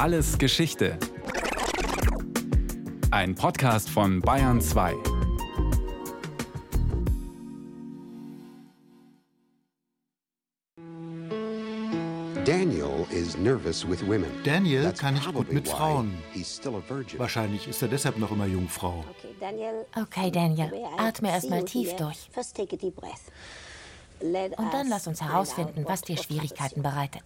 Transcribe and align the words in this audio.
Alles 0.00 0.38
Geschichte. 0.38 0.98
Ein 3.10 3.34
Podcast 3.34 3.90
von 3.90 4.22
Bayern 4.22 4.58
2. 4.58 4.94
Daniel 12.46 13.06
is 13.10 13.36
nervous 13.36 13.86
with 13.86 14.00
women. 14.06 14.24
Daniel 14.42 14.90
kann 14.94 15.12
nicht 15.12 15.34
gut 15.34 15.52
mit 15.52 15.68
Frauen. 15.68 16.14
A. 16.34 17.18
Wahrscheinlich 17.18 17.68
ist 17.68 17.82
er 17.82 17.88
deshalb 17.88 18.16
noch 18.16 18.30
immer 18.30 18.46
Jungfrau. 18.46 19.04
Okay, 19.94 20.30
Daniel, 20.30 20.72
atme 20.96 21.28
erstmal 21.28 21.62
tief 21.66 21.94
durch. 21.96 22.30
Und 24.20 24.72
dann 24.72 24.88
lass 24.88 25.06
uns 25.06 25.22
herausfinden, 25.22 25.84
was 25.86 26.02
dir 26.02 26.16
Schwierigkeiten 26.16 26.82
bereitet. 26.82 27.22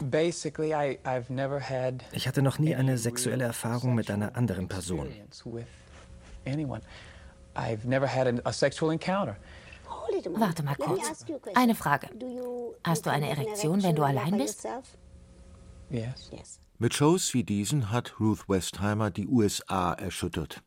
Ich 2.12 2.28
hatte 2.28 2.42
noch 2.42 2.58
nie 2.58 2.74
eine 2.74 2.98
sexuelle 2.98 3.44
Erfahrung 3.44 3.94
mit 3.94 4.10
einer 4.10 4.36
anderen 4.36 4.68
Person. 4.68 5.08
Warte 10.34 10.62
mal 10.62 10.76
kurz. 10.76 11.24
Eine 11.54 11.74
Frage. 11.74 12.08
Hast 12.84 13.06
du 13.06 13.10
eine 13.10 13.28
Erektion, 13.28 13.82
wenn 13.82 13.96
du 13.96 14.02
allein 14.02 14.36
bist? 14.36 14.66
Mit 16.78 16.94
Shows 16.94 17.34
wie 17.34 17.44
diesen 17.44 17.90
hat 17.90 18.18
Ruth 18.20 18.48
Westheimer 18.48 19.10
die 19.10 19.26
USA 19.28 19.92
erschüttert. 19.94 20.62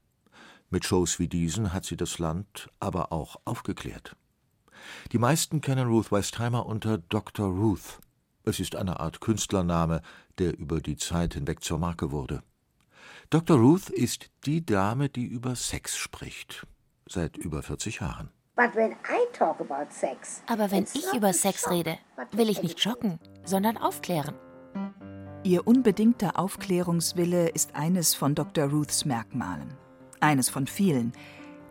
Mit 0.70 0.86
Shows 0.86 1.20
wie 1.20 1.28
diesen 1.28 1.74
hat 1.74 1.86
sie 1.86 1.98
das 1.98 2.20
Land 2.20 2.70
aber 2.80 3.12
auch 3.12 3.38
aufgeklärt. 3.46 4.16
Die 5.12 5.18
meisten 5.18 5.62
kennen 5.62 5.88
Ruth 5.88 6.12
Westheimer 6.12 6.66
unter 6.66 6.98
Dr. 6.98 7.48
Ruth. 7.48 8.00
Es 8.44 8.60
ist 8.60 8.76
eine 8.76 9.00
Art 9.00 9.20
Künstlername, 9.20 10.02
der 10.38 10.58
über 10.58 10.80
die 10.80 10.98
Zeit 10.98 11.34
hinweg 11.34 11.64
zur 11.64 11.80
Marke 11.80 12.12
wurde. 12.12 12.44
Dr. 13.30 13.58
Ruth 13.58 13.90
ist 13.90 14.30
die 14.46 14.66
Dame, 14.66 15.10
die 15.10 15.26
über 15.26 15.56
Sex 15.56 15.98
spricht. 15.98 16.66
Seit 17.10 17.36
über 17.36 17.62
40 17.62 18.00
Jahren. 18.00 18.30
Aber 18.56 18.74
wenn 20.72 20.84
ich 20.94 21.14
über 21.14 21.34
Sex 21.34 21.70
rede, 21.70 21.98
will 22.32 22.50
ich 22.50 22.64
nicht 22.64 22.80
schocken, 22.80 23.20
sondern 23.44 23.78
aufklären. 23.78 24.34
Ihr 25.44 25.68
unbedingter 25.68 26.40
Aufklärungswille 26.40 27.50
ist 27.50 27.76
eines 27.76 28.16
von 28.16 28.34
Dr. 28.34 28.70
Ruths 28.70 29.06
Merkmalen. 29.06 29.74
Eines 30.20 30.50
von 30.50 30.66
vielen. 30.68 31.14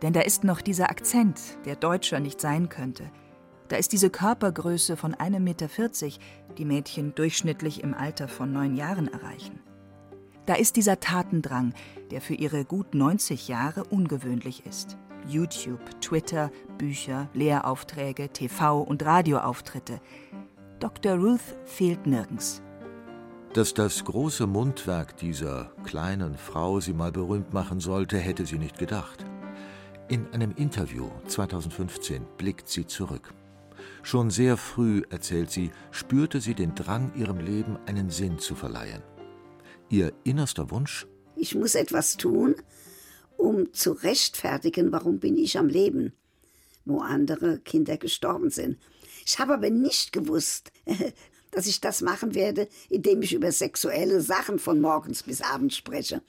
Denn 0.03 0.13
da 0.13 0.21
ist 0.21 0.45
noch 0.45 0.61
dieser 0.61 0.91
Akzent, 0.91 1.41
der 1.65 1.77
Deutscher 1.77 2.21
nicht 2.21 2.41
sein 2.41 2.69
könnte. 2.69 3.11
Da 3.69 3.77
ist 3.77 3.93
diese 3.93 4.11
Körpergröße 4.11 4.97
von 4.97 5.15
1,40 5.15 5.41
Meter, 5.41 5.69
die 6.59 6.65
Mädchen 6.65 7.15
durchschnittlich 7.15 7.83
im 7.83 7.95
Alter 7.95 8.29
von 8.29 8.53
neun 8.53 8.77
Jahren 8.77 9.09
erreichen. 9.09 9.61
Da 10.47 10.55
ist 10.55 10.77
dieser 10.77 11.01
Tatendrang, 11.01 11.75
der 12.13 12.21
für 12.21 12.35
ihre 12.35 12.65
gut 12.65 12.95
90 12.95 13.49
Jahre 13.49 13.85
ungewöhnlich 13.85 14.65
ist. 14.65 14.97
YouTube, 15.27 16.01
Twitter, 16.01 16.53
Bücher, 16.79 17.29
Lehraufträge, 17.35 18.27
TV- 18.27 18.85
und 18.85 19.05
Radioauftritte. 19.05 20.01
Dr. 20.79 21.15
Ruth 21.17 21.41
fehlt 21.65 22.07
nirgends. 22.07 22.63
Dass 23.55 23.75
das 23.75 24.05
große 24.05 24.47
Mundwerk 24.47 25.17
dieser 25.17 25.73
kleinen 25.85 26.37
Frau 26.37 26.79
sie 26.79 26.93
mal 26.93 27.11
berühmt 27.11 27.53
machen 27.53 27.81
sollte, 27.81 28.19
hätte 28.19 28.47
sie 28.47 28.59
nicht 28.59 28.79
gedacht. 28.79 29.25
In 30.09 30.33
einem 30.33 30.53
Interview 30.53 31.11
2015 31.27 32.25
blickt 32.39 32.69
sie 32.69 32.87
zurück. 32.87 33.35
Schon 34.05 34.31
sehr 34.31 34.57
früh, 34.57 35.03
erzählt 35.11 35.51
sie, 35.51 35.73
spürte 35.91 36.41
sie 36.41 36.55
den 36.55 36.77
Drang, 36.77 37.13
ihrem 37.17 37.41
Leben 37.41 37.77
einen 37.87 38.11
Sinn 38.11 38.39
zu 38.39 38.55
verleihen. 38.55 39.03
Ihr 39.89 40.13
innerster 40.23 40.71
Wunsch? 40.71 41.09
Ich 41.35 41.57
muss 41.57 41.75
etwas 41.75 42.17
tun, 42.17 42.55
um 43.37 43.73
zu 43.73 43.91
rechtfertigen, 43.91 44.93
warum 44.93 45.19
bin 45.19 45.37
ich 45.37 45.59
am 45.59 45.67
Leben, 45.67 46.13
wo 46.85 47.01
andere 47.01 47.59
Kinder 47.59 47.97
gestorben 47.97 48.51
sind. 48.51 48.79
Ich 49.25 49.41
habe 49.41 49.55
aber 49.55 49.71
nicht 49.71 50.13
gewusst, 50.13 50.71
dass 51.51 51.67
ich 51.67 51.81
das 51.81 52.01
machen 52.01 52.37
werde, 52.37 52.69
indem 52.91 53.23
ich 53.23 53.35
über 53.35 53.51
sexuelle 53.51 54.21
Sachen 54.21 54.61
von 54.61 54.81
morgens 54.81 55.25
bis 55.25 55.41
abends 55.41 55.77
spreche. 55.77 56.23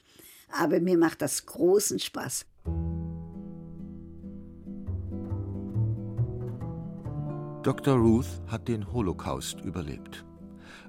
Aber 0.50 0.80
mir 0.80 0.98
macht 0.98 1.22
das 1.22 1.46
großen 1.46 2.00
Spaß. 2.00 2.44
Dr. 7.68 7.98
Ruth 7.98 8.40
hat 8.46 8.66
den 8.66 8.90
Holocaust 8.94 9.60
überlebt. 9.60 10.24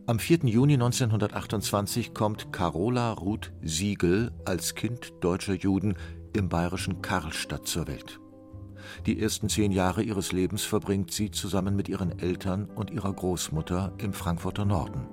Am 0.06 0.17
4. 0.17 0.45
Juni 0.45 0.75
1928 0.75 2.13
kommt 2.13 2.53
Carola 2.53 3.12
Ruth 3.12 3.51
Siegel 3.62 4.31
als 4.45 4.75
Kind 4.75 5.12
deutscher 5.19 5.56
Juden 5.56 5.95
im 6.34 6.47
bayerischen 6.47 7.01
Karlstadt 7.01 7.67
zur 7.67 7.88
Welt. 7.88 8.22
Die 9.06 9.22
ersten 9.22 9.50
zehn 9.50 9.73
Jahre 9.73 10.03
ihres 10.03 10.31
Lebens 10.31 10.63
verbringt 10.63 11.12
sie 11.12 11.31
zusammen 11.31 11.75
mit 11.75 11.90
ihren 11.90 12.17
Eltern 12.17 12.69
und 12.69 12.91
ihrer 12.91 13.11
Großmutter 13.11 13.91
im 13.97 14.13
Frankfurter 14.13 14.63
Norden. 14.63 15.06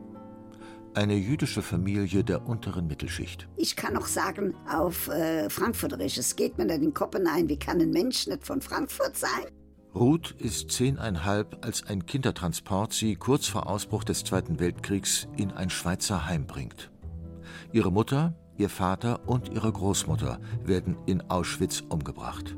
Eine 0.95 1.17
jüdische 1.17 1.63
Familie 1.63 2.23
der 2.23 2.47
unteren 2.47 2.87
Mittelschicht. 2.87 3.49
Ich 3.57 3.75
kann 3.75 3.97
auch 3.97 4.07
sagen, 4.07 4.55
auf 4.73 5.09
äh, 5.09 5.51
Frankfurterisch, 5.51 6.17
es 6.17 6.37
geht 6.37 6.59
mir 6.59 6.69
da 6.69 6.79
den 6.79 6.95
Kopf 6.95 7.17
ein, 7.17 7.49
wie 7.49 7.59
kann 7.59 7.81
ein 7.81 7.91
Mensch 7.91 8.29
nicht 8.29 8.47
von 8.47 8.61
Frankfurt 8.61 9.17
sein? 9.17 9.47
Ruth 9.97 10.33
ist 10.33 10.73
zehneinhalb, 10.73 11.65
als 11.65 11.87
ein 11.87 12.05
Kindertransport 12.05 12.93
sie 12.93 13.17
kurz 13.17 13.47
vor 13.47 13.67
Ausbruch 13.67 14.05
des 14.05 14.25
Zweiten 14.25 14.61
Weltkriegs 14.61 15.27
in 15.39 15.53
ein 15.53 15.71
Schweizer 15.71 16.27
Heim 16.27 16.47
bringt. 16.47 16.91
Ihre 17.73 17.91
Mutter, 17.91 18.35
ihr 18.59 18.69
Vater 18.69 19.27
und 19.27 19.49
ihre 19.49 19.73
Großmutter 19.73 20.39
werden 20.63 20.99
in 21.07 21.23
Auschwitz 21.31 21.83
umgebracht. 21.89 22.55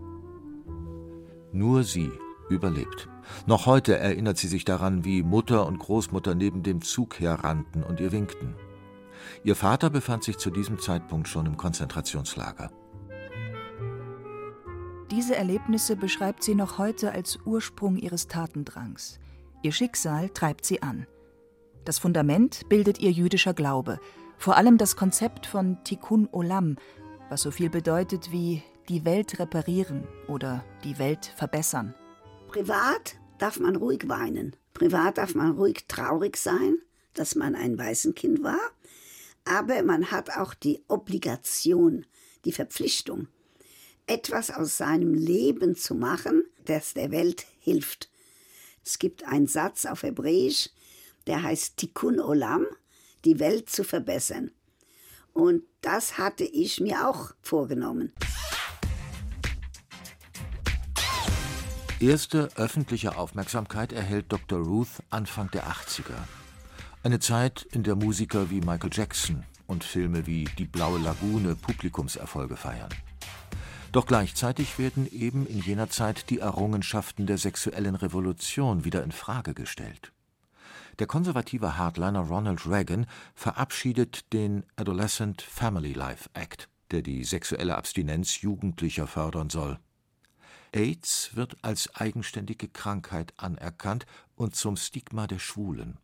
Nur 1.52 1.84
sie 1.84 2.10
überlebt. 2.50 3.08
Noch 3.46 3.66
heute 3.66 3.96
erinnert 3.96 4.38
sie 4.38 4.48
sich 4.48 4.64
daran, 4.64 5.04
wie 5.04 5.22
Mutter 5.22 5.64
und 5.64 5.78
Großmutter 5.78 6.34
neben 6.34 6.64
dem 6.64 6.82
Zug 6.82 7.20
herrannten 7.20 7.84
und 7.84 8.00
ihr 8.00 8.10
winkten. 8.10 8.56
Ihr 9.44 9.54
Vater 9.54 9.90
befand 9.90 10.24
sich 10.24 10.38
zu 10.38 10.50
diesem 10.50 10.80
Zeitpunkt 10.80 11.28
schon 11.28 11.46
im 11.46 11.56
Konzentrationslager. 11.56 12.72
Diese 15.18 15.34
Erlebnisse 15.34 15.96
beschreibt 15.96 16.44
sie 16.44 16.54
noch 16.54 16.78
heute 16.78 17.10
als 17.10 17.40
Ursprung 17.44 17.96
ihres 17.96 18.28
Tatendrangs. 18.28 19.18
Ihr 19.64 19.72
Schicksal 19.72 20.28
treibt 20.28 20.64
sie 20.64 20.80
an. 20.80 21.08
Das 21.84 21.98
Fundament 21.98 22.68
bildet 22.68 23.00
ihr 23.00 23.10
jüdischer 23.10 23.52
Glaube, 23.52 23.98
vor 24.36 24.56
allem 24.56 24.78
das 24.78 24.94
Konzept 24.94 25.44
von 25.46 25.82
Tikkun 25.82 26.28
Olam, 26.30 26.76
was 27.30 27.42
so 27.42 27.50
viel 27.50 27.68
bedeutet 27.68 28.30
wie 28.30 28.62
die 28.88 29.04
Welt 29.04 29.40
reparieren 29.40 30.06
oder 30.28 30.64
die 30.84 31.00
Welt 31.00 31.26
verbessern. 31.36 31.96
Privat 32.46 33.16
darf 33.38 33.58
man 33.58 33.74
ruhig 33.74 34.08
weinen. 34.08 34.54
Privat 34.72 35.18
darf 35.18 35.34
man 35.34 35.50
ruhig 35.50 35.86
traurig 35.88 36.36
sein, 36.36 36.78
dass 37.14 37.34
man 37.34 37.56
ein 37.56 37.76
Waisenkind 37.76 38.44
war. 38.44 38.70
Aber 39.44 39.82
man 39.82 40.12
hat 40.12 40.36
auch 40.36 40.54
die 40.54 40.84
Obligation, 40.86 42.06
die 42.44 42.52
Verpflichtung, 42.52 43.26
etwas 44.08 44.50
aus 44.50 44.76
seinem 44.76 45.14
Leben 45.14 45.76
zu 45.76 45.94
machen, 45.94 46.44
das 46.64 46.94
der 46.94 47.10
Welt 47.10 47.46
hilft. 47.60 48.08
Es 48.84 48.98
gibt 48.98 49.24
einen 49.24 49.46
Satz 49.46 49.84
auf 49.84 50.02
Hebräisch, 50.02 50.70
der 51.26 51.42
heißt 51.42 51.76
Tikkun 51.76 52.20
Olam, 52.20 52.66
die 53.24 53.38
Welt 53.38 53.68
zu 53.68 53.84
verbessern. 53.84 54.50
Und 55.32 55.62
das 55.82 56.18
hatte 56.18 56.44
ich 56.44 56.80
mir 56.80 57.08
auch 57.08 57.32
vorgenommen. 57.42 58.12
Erste 62.00 62.48
öffentliche 62.56 63.16
Aufmerksamkeit 63.16 63.92
erhält 63.92 64.32
Dr. 64.32 64.60
Ruth 64.60 65.02
Anfang 65.10 65.50
der 65.50 65.64
80er. 65.64 66.14
Eine 67.02 67.18
Zeit, 67.18 67.66
in 67.72 67.82
der 67.82 67.96
Musiker 67.96 68.50
wie 68.50 68.60
Michael 68.60 68.90
Jackson 68.92 69.44
und 69.66 69.84
Filme 69.84 70.26
wie 70.26 70.44
Die 70.58 70.64
blaue 70.64 70.98
Lagune 70.98 71.56
Publikumserfolge 71.56 72.56
feiern. 72.56 72.90
Doch 73.92 74.06
gleichzeitig 74.06 74.78
werden 74.78 75.10
eben 75.10 75.46
in 75.46 75.60
jener 75.60 75.88
Zeit 75.88 76.28
die 76.28 76.40
Errungenschaften 76.40 77.26
der 77.26 77.38
sexuellen 77.38 77.94
Revolution 77.94 78.84
wieder 78.84 79.02
in 79.02 79.12
Frage 79.12 79.54
gestellt. 79.54 80.12
Der 80.98 81.06
konservative 81.06 81.78
Hardliner 81.78 82.20
Ronald 82.20 82.66
Reagan 82.66 83.06
verabschiedet 83.34 84.32
den 84.32 84.64
Adolescent 84.76 85.40
Family 85.40 85.92
Life 85.92 86.28
Act, 86.34 86.68
der 86.90 87.02
die 87.02 87.24
sexuelle 87.24 87.76
Abstinenz 87.76 88.42
Jugendlicher 88.42 89.06
fördern 89.06 89.48
soll. 89.48 89.78
AIDS 90.72 91.30
wird 91.34 91.56
als 91.62 91.94
eigenständige 91.94 92.68
Krankheit 92.68 93.32
anerkannt 93.38 94.06
und 94.34 94.54
zum 94.54 94.76
Stigma 94.76 95.26
der 95.26 95.38
Schwulen. 95.38 95.98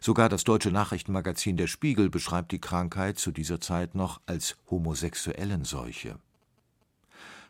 Sogar 0.00 0.28
das 0.28 0.44
deutsche 0.44 0.70
Nachrichtenmagazin 0.70 1.56
Der 1.56 1.66
Spiegel 1.66 2.10
beschreibt 2.10 2.52
die 2.52 2.60
Krankheit 2.60 3.18
zu 3.18 3.32
dieser 3.32 3.60
Zeit 3.60 3.94
noch 3.94 4.20
als 4.26 4.56
Homosexuellenseuche. 4.70 6.20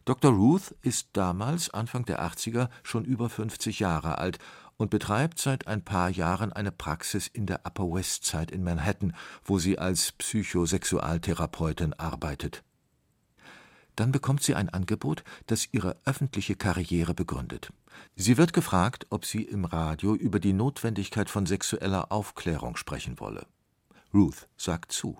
Dr. 0.09 0.33
Ruth 0.33 0.75
ist 0.81 1.11
damals, 1.13 1.69
Anfang 1.69 2.07
der 2.07 2.23
80er, 2.23 2.71
schon 2.83 3.05
über 3.05 3.29
50 3.29 3.79
Jahre 3.79 4.17
alt 4.17 4.39
und 4.79 4.89
betreibt 4.89 5.39
seit 5.39 5.67
ein 5.67 5.85
paar 5.85 6.09
Jahren 6.09 6.51
eine 6.51 6.73
Praxis 6.73 7.27
in 7.27 7.45
der 7.45 7.67
Upper 7.67 7.93
West 7.93 8.25
Side 8.25 8.55
in 8.55 8.65
Manhattan, 8.65 9.15
wo 9.45 9.59
sie 9.59 9.79
als 9.79 10.13
Psychosexualtherapeutin 10.13 11.93
arbeitet. 11.93 12.65
Dann 13.97 14.11
bekommt 14.11 14.43
sie 14.43 14.55
ein 14.55 14.71
Angebot, 14.71 15.25
das 15.47 15.69
ihre 15.73 15.99
öffentliche 16.07 16.57
Karriere 16.57 17.13
begründet. 17.13 17.71
Sie 18.17 18.39
wird 18.39 18.55
gefragt, 18.55 19.07
ob 19.11 19.27
sie 19.27 19.43
im 19.43 19.67
Radio 19.67 20.15
über 20.15 20.41
die 20.41 20.55
Notwendigkeit 20.55 21.29
von 21.29 21.45
sexueller 21.45 22.11
Aufklärung 22.11 22.77
sprechen 22.77 23.21
wolle. 23.21 23.45
Ruth 24.15 24.49
sagt 24.57 24.91
zu. 24.91 25.19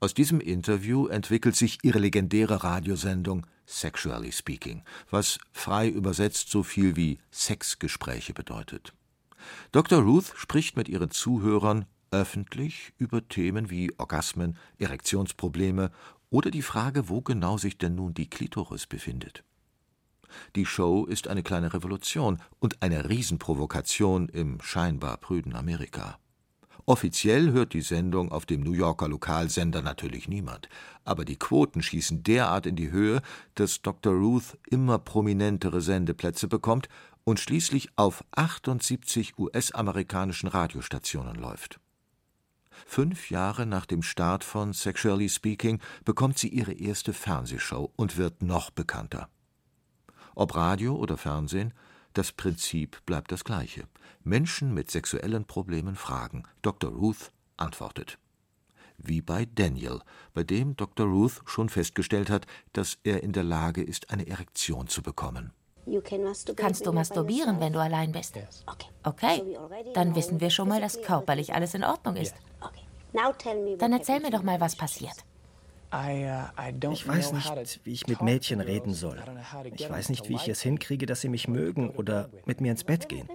Aus 0.00 0.14
diesem 0.14 0.40
Interview 0.40 1.06
entwickelt 1.06 1.56
sich 1.56 1.78
ihre 1.82 1.98
legendäre 1.98 2.62
Radiosendung 2.62 3.46
Sexually 3.66 4.32
Speaking, 4.32 4.82
was 5.10 5.38
frei 5.52 5.88
übersetzt 5.88 6.50
so 6.50 6.62
viel 6.62 6.96
wie 6.96 7.18
Sexgespräche 7.32 8.34
bedeutet. 8.34 8.92
Dr. 9.72 10.00
Ruth 10.00 10.32
spricht 10.36 10.76
mit 10.76 10.88
ihren 10.88 11.10
Zuhörern 11.10 11.86
öffentlich 12.10 12.92
über 12.98 13.26
Themen 13.26 13.70
wie 13.70 13.92
Orgasmen, 13.98 14.56
Erektionsprobleme 14.78 15.90
oder 16.30 16.50
die 16.50 16.62
Frage, 16.62 17.08
wo 17.08 17.20
genau 17.20 17.58
sich 17.58 17.78
denn 17.78 17.96
nun 17.96 18.14
die 18.14 18.30
Klitoris 18.30 18.86
befindet. 18.86 19.44
Die 20.56 20.66
Show 20.66 21.04
ist 21.04 21.28
eine 21.28 21.42
kleine 21.42 21.74
Revolution 21.74 22.40
und 22.58 22.82
eine 22.82 23.08
Riesenprovokation 23.08 24.28
im 24.28 24.60
scheinbar 24.60 25.16
prüden 25.18 25.54
Amerika. 25.54 26.18
Offiziell 26.86 27.52
hört 27.52 27.72
die 27.72 27.80
Sendung 27.80 28.30
auf 28.30 28.44
dem 28.44 28.60
New 28.60 28.72
Yorker 28.72 29.08
Lokalsender 29.08 29.80
natürlich 29.80 30.28
niemand, 30.28 30.68
aber 31.04 31.24
die 31.24 31.38
Quoten 31.38 31.82
schießen 31.82 32.22
derart 32.22 32.66
in 32.66 32.76
die 32.76 32.90
Höhe, 32.90 33.22
dass 33.54 33.80
Dr. 33.80 34.12
Ruth 34.12 34.58
immer 34.68 34.98
prominentere 34.98 35.80
Sendeplätze 35.80 36.46
bekommt 36.46 36.88
und 37.24 37.40
schließlich 37.40 37.88
auf 37.96 38.22
78 38.32 39.38
US-amerikanischen 39.38 40.48
Radiostationen 40.48 41.36
läuft. 41.36 41.80
Fünf 42.84 43.30
Jahre 43.30 43.64
nach 43.64 43.86
dem 43.86 44.02
Start 44.02 44.44
von 44.44 44.74
Sexually 44.74 45.30
Speaking 45.30 45.80
bekommt 46.04 46.38
sie 46.38 46.48
ihre 46.48 46.72
erste 46.72 47.14
Fernsehshow 47.14 47.92
und 47.96 48.18
wird 48.18 48.42
noch 48.42 48.70
bekannter. 48.70 49.30
Ob 50.34 50.54
Radio 50.54 50.96
oder 50.96 51.16
Fernsehen, 51.16 51.72
das 52.14 52.32
Prinzip 52.32 53.04
bleibt 53.06 53.30
das 53.32 53.44
gleiche. 53.44 53.84
Menschen 54.22 54.72
mit 54.72 54.90
sexuellen 54.90 55.44
Problemen 55.44 55.96
fragen. 55.96 56.44
Dr. 56.62 56.90
Ruth 56.90 57.30
antwortet. 57.56 58.18
Wie 58.96 59.20
bei 59.20 59.44
Daniel, 59.44 60.00
bei 60.32 60.44
dem 60.44 60.76
Dr. 60.76 61.06
Ruth 61.06 61.42
schon 61.44 61.68
festgestellt 61.68 62.30
hat, 62.30 62.46
dass 62.72 62.98
er 63.02 63.22
in 63.22 63.32
der 63.32 63.42
Lage 63.42 63.82
ist, 63.82 64.10
eine 64.10 64.26
Erektion 64.26 64.86
zu 64.86 65.02
bekommen. 65.02 65.52
Kannst 66.56 66.86
du 66.86 66.92
masturbieren, 66.92 67.60
wenn 67.60 67.72
du 67.72 67.80
allein 67.80 68.12
bist? 68.12 68.38
Okay, 69.02 69.42
dann 69.92 70.14
wissen 70.14 70.40
wir 70.40 70.50
schon 70.50 70.68
mal, 70.68 70.80
dass 70.80 71.02
körperlich 71.02 71.52
alles 71.52 71.74
in 71.74 71.84
Ordnung 71.84 72.16
ist. 72.16 72.34
Dann 73.78 73.92
erzähl 73.92 74.20
mir 74.20 74.30
doch 74.30 74.42
mal, 74.42 74.60
was 74.60 74.76
passiert. 74.76 75.24
Uh, 75.94 76.92
ich 76.92 77.06
weiß 77.06 77.32
nicht, 77.32 77.80
wie 77.84 77.92
ich 77.92 78.06
mit 78.06 78.20
Mädchen 78.20 78.60
reden 78.60 78.94
soll. 78.94 79.22
Ich 79.74 79.88
weiß 79.88 80.08
nicht, 80.08 80.28
wie 80.28 80.34
ich 80.34 80.48
es 80.48 80.60
hinkriege, 80.60 81.06
dass 81.06 81.20
sie 81.20 81.28
mich 81.28 81.46
mögen 81.46 81.90
oder 81.90 82.30
mit 82.46 82.60
mir 82.60 82.72
ins 82.72 82.84
Bett 82.84 83.08
gehen. 83.08 83.28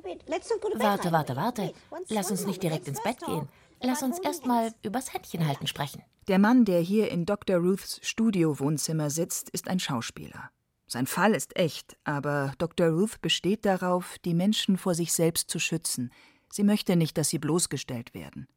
Warte, 0.75 1.11
warte, 1.11 1.35
warte. 1.35 1.73
Lass 2.09 2.31
uns 2.31 2.45
nicht 2.45 2.61
direkt 2.61 2.88
ins 2.88 3.01
Bett 3.01 3.19
gehen. 3.25 3.47
Lass 3.81 4.03
uns 4.03 4.19
erst 4.19 4.45
mal 4.45 4.73
übers 4.83 5.13
Händchenhalten 5.13 5.67
sprechen. 5.67 6.03
Der 6.27 6.38
Mann, 6.38 6.65
der 6.65 6.81
hier 6.81 7.09
in 7.11 7.25
Dr. 7.25 7.57
Ruths 7.57 8.00
Studiowohnzimmer 8.03 9.09
sitzt, 9.09 9.50
ist 9.51 9.69
ein 9.69 9.79
Schauspieler. 9.79 10.51
Sein 10.85 11.06
Fall 11.06 11.33
ist 11.33 11.56
echt, 11.56 11.97
aber 12.03 12.53
Dr. 12.57 12.89
Ruth 12.89 13.21
besteht 13.21 13.63
darauf, 13.63 14.17
die 14.25 14.33
Menschen 14.33 14.75
vor 14.77 14.95
sich 14.95 15.13
selbst 15.13 15.50
zu 15.50 15.59
schützen. 15.59 16.11
Sie 16.51 16.63
möchte 16.63 16.95
nicht, 16.95 17.17
dass 17.17 17.29
sie 17.29 17.38
bloßgestellt 17.38 18.13
werden. 18.13 18.47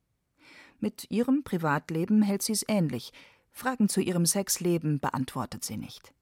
Mit 0.80 1.10
ihrem 1.10 1.44
Privatleben 1.44 2.22
hält 2.22 2.42
sie 2.42 2.52
es 2.52 2.64
ähnlich. 2.66 3.12
Fragen 3.52 3.88
zu 3.88 4.00
ihrem 4.00 4.26
Sexleben 4.26 4.98
beantwortet 4.98 5.64
sie 5.64 5.76
nicht. 5.76 6.12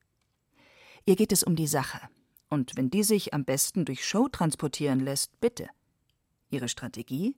Ihr 1.07 1.17
geht 1.17 1.33
es 1.33 1.43
um 1.43 1.57
die 1.57 1.67
Sache. 1.67 2.01
Und 2.49 2.77
wenn 2.77 2.91
die 2.91 3.05
sich 3.05 3.33
am 3.33 3.45
besten 3.45 3.85
durch 3.85 4.05
Show 4.05 4.29
transportieren 4.29 5.01
lässt, 5.01 5.41
bitte. 5.41 5.69
Ihre 6.51 6.69
Strategie? 6.69 7.37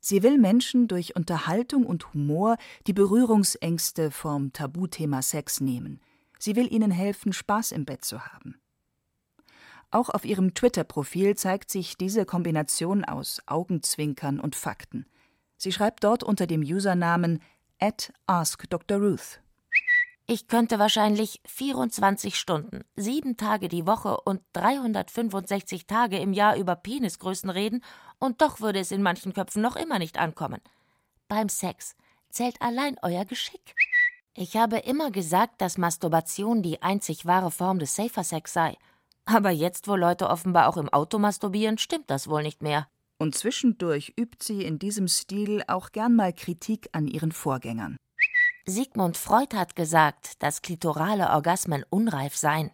Sie 0.00 0.22
will 0.22 0.38
Menschen 0.38 0.88
durch 0.88 1.14
Unterhaltung 1.14 1.84
und 1.84 2.14
Humor 2.14 2.56
die 2.86 2.92
Berührungsängste 2.94 4.10
vom 4.10 4.52
Tabuthema 4.52 5.22
Sex 5.22 5.60
nehmen. 5.60 6.00
Sie 6.38 6.56
will 6.56 6.72
ihnen 6.72 6.90
helfen, 6.90 7.32
Spaß 7.32 7.72
im 7.72 7.84
Bett 7.84 8.04
zu 8.04 8.24
haben. 8.24 8.60
Auch 9.90 10.08
auf 10.08 10.24
ihrem 10.24 10.54
Twitter-Profil 10.54 11.36
zeigt 11.36 11.70
sich 11.70 11.96
diese 11.96 12.24
Kombination 12.24 13.04
aus 13.04 13.42
Augenzwinkern 13.46 14.38
und 14.38 14.54
Fakten. 14.54 15.06
Sie 15.56 15.72
schreibt 15.72 16.04
dort 16.04 16.22
unter 16.22 16.46
dem 16.46 16.60
Usernamen 16.60 17.40
at 17.80 18.12
Ask 18.26 18.68
Dr. 18.70 18.98
Ruth. 18.98 19.40
Ich 20.26 20.46
könnte 20.46 20.78
wahrscheinlich 20.78 21.40
24 21.46 22.38
Stunden, 22.38 22.84
sieben 22.96 23.38
Tage 23.38 23.68
die 23.68 23.86
Woche 23.86 24.20
und 24.20 24.42
365 24.52 25.86
Tage 25.86 26.18
im 26.18 26.34
Jahr 26.34 26.56
über 26.56 26.76
Penisgrößen 26.76 27.48
reden, 27.48 27.82
und 28.18 28.42
doch 28.42 28.60
würde 28.60 28.78
es 28.78 28.90
in 28.90 29.02
manchen 29.02 29.32
Köpfen 29.32 29.62
noch 29.62 29.74
immer 29.76 29.98
nicht 29.98 30.18
ankommen. 30.18 30.60
Beim 31.28 31.48
Sex 31.48 31.96
zählt 32.28 32.60
allein 32.60 32.96
euer 33.02 33.24
Geschick. 33.24 33.74
Ich 34.34 34.56
habe 34.56 34.78
immer 34.78 35.10
gesagt, 35.10 35.60
dass 35.60 35.78
Masturbation 35.78 36.62
die 36.62 36.82
einzig 36.82 37.26
wahre 37.26 37.50
Form 37.50 37.78
des 37.78 37.96
Safer 37.96 38.22
Sex 38.22 38.52
sei. 38.52 38.76
Aber 39.24 39.50
jetzt, 39.50 39.88
wo 39.88 39.96
Leute 39.96 40.28
offenbar 40.28 40.68
auch 40.68 40.76
im 40.76 40.88
Auto 40.88 41.18
masturbieren, 41.18 41.78
stimmt 41.78 42.10
das 42.10 42.28
wohl 42.28 42.42
nicht 42.42 42.62
mehr. 42.62 42.86
Und 43.20 43.34
zwischendurch 43.34 44.14
übt 44.16 44.44
sie 44.44 44.62
in 44.62 44.78
diesem 44.78 45.08
Stil 45.08 45.62
auch 45.66 45.90
gern 45.90 46.14
mal 46.14 46.32
Kritik 46.32 46.88
an 46.92 47.08
ihren 47.08 47.32
Vorgängern. 47.32 47.96
Sigmund 48.64 49.16
Freud 49.16 49.56
hat 49.56 49.74
gesagt, 49.74 50.42
dass 50.42 50.62
klitorale 50.62 51.30
Orgasmen 51.30 51.84
unreif 51.90 52.36
seien. 52.36 52.70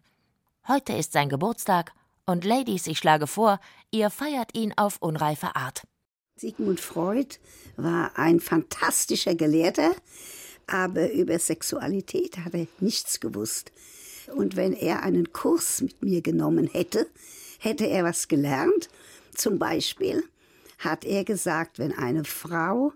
Heute 0.69 0.93
ist 0.93 1.13
sein 1.13 1.29
Geburtstag 1.29 1.93
und 2.27 2.45
Ladies, 2.45 2.87
ich 2.87 2.99
schlage 2.99 3.27
vor, 3.27 3.61
ihr 3.91 4.11
feiert 4.11 4.55
ihn 4.55 4.73
auf 4.77 4.99
unreife 5.01 5.57
Art. 5.57 5.83
Sigmund 6.37 6.81
Freud 6.81 7.37
war 7.77 8.19
ein 8.19 8.41
fantastischer 8.41 9.35
Gelehrter, 9.35 9.95
aber 10.67 11.13
über 11.13 11.39
Sexualität 11.39 12.39
hat 12.39 12.55
er 12.55 12.67
nichts 12.81 13.21
gewusst. 13.21 13.73
Und 14.35 14.57
wenn 14.57 14.73
er 14.73 15.03
einen 15.03 15.33
Kurs 15.33 15.81
mit 15.81 16.03
mir 16.03 16.23
genommen 16.23 16.67
hätte, 16.67 17.07
hätte 17.61 17.87
er 17.87 18.05
was 18.05 18.27
gelernt. 18.27 18.89
Zum 19.35 19.59
Beispiel, 19.59 20.25
hat 20.79 21.05
er 21.05 21.25
gesagt, 21.25 21.79
wenn 21.79 21.93
eine 21.93 22.25
Frau 22.25 22.93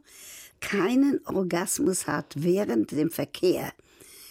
keinen 0.60 1.24
Orgasmus 1.26 2.06
hat 2.06 2.34
während 2.36 2.90
dem 2.90 3.10
Verkehr, 3.10 3.72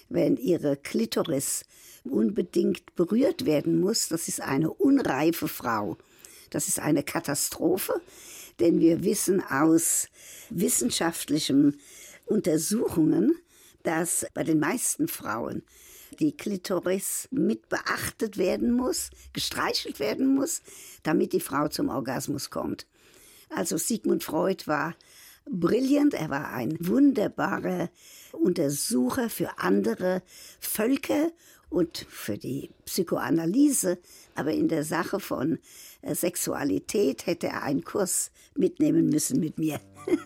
wenn 0.09 0.37
ihre 0.37 0.77
Klitoris 0.77 1.63
unbedingt 2.03 2.95
berührt 2.95 3.45
werden 3.45 3.79
muss, 3.79 4.07
das 4.07 4.27
ist 4.27 4.41
eine 4.41 4.71
unreife 4.71 5.47
Frau. 5.47 5.97
Das 6.49 6.67
ist 6.67 6.79
eine 6.79 7.03
Katastrophe, 7.03 8.01
denn 8.59 8.79
wir 8.79 9.03
wissen 9.03 9.43
aus 9.43 10.07
wissenschaftlichen 10.49 11.79
Untersuchungen, 12.25 13.35
dass 13.83 14.25
bei 14.33 14.43
den 14.43 14.59
meisten 14.59 15.07
Frauen 15.07 15.63
die 16.19 16.35
Klitoris 16.35 17.27
mit 17.31 17.69
beachtet 17.69 18.37
werden 18.37 18.71
muss, 18.71 19.09
gestreichelt 19.33 19.99
werden 19.99 20.33
muss, 20.33 20.61
damit 21.03 21.33
die 21.33 21.39
Frau 21.39 21.67
zum 21.67 21.89
Orgasmus 21.89 22.49
kommt. 22.49 22.87
Also 23.49 23.77
Sigmund 23.77 24.23
Freud 24.23 24.67
war 24.67 24.95
brillant, 25.49 26.13
er 26.13 26.29
war 26.29 26.51
ein 26.53 26.77
wunderbarer 26.79 27.89
Untersucher 28.33 29.29
für 29.29 29.57
andere 29.59 30.21
Völker 30.59 31.31
und 31.69 32.05
für 32.09 32.37
die 32.37 32.69
Psychoanalyse, 32.85 33.99
aber 34.35 34.53
in 34.53 34.67
der 34.67 34.83
Sache 34.83 35.19
von 35.19 35.59
äh, 36.01 36.15
Sexualität 36.15 37.25
hätte 37.25 37.47
er 37.47 37.63
einen 37.63 37.83
Kurs 37.83 38.31
mitnehmen 38.55 39.09
müssen 39.09 39.39
mit 39.39 39.57
mir. 39.57 39.81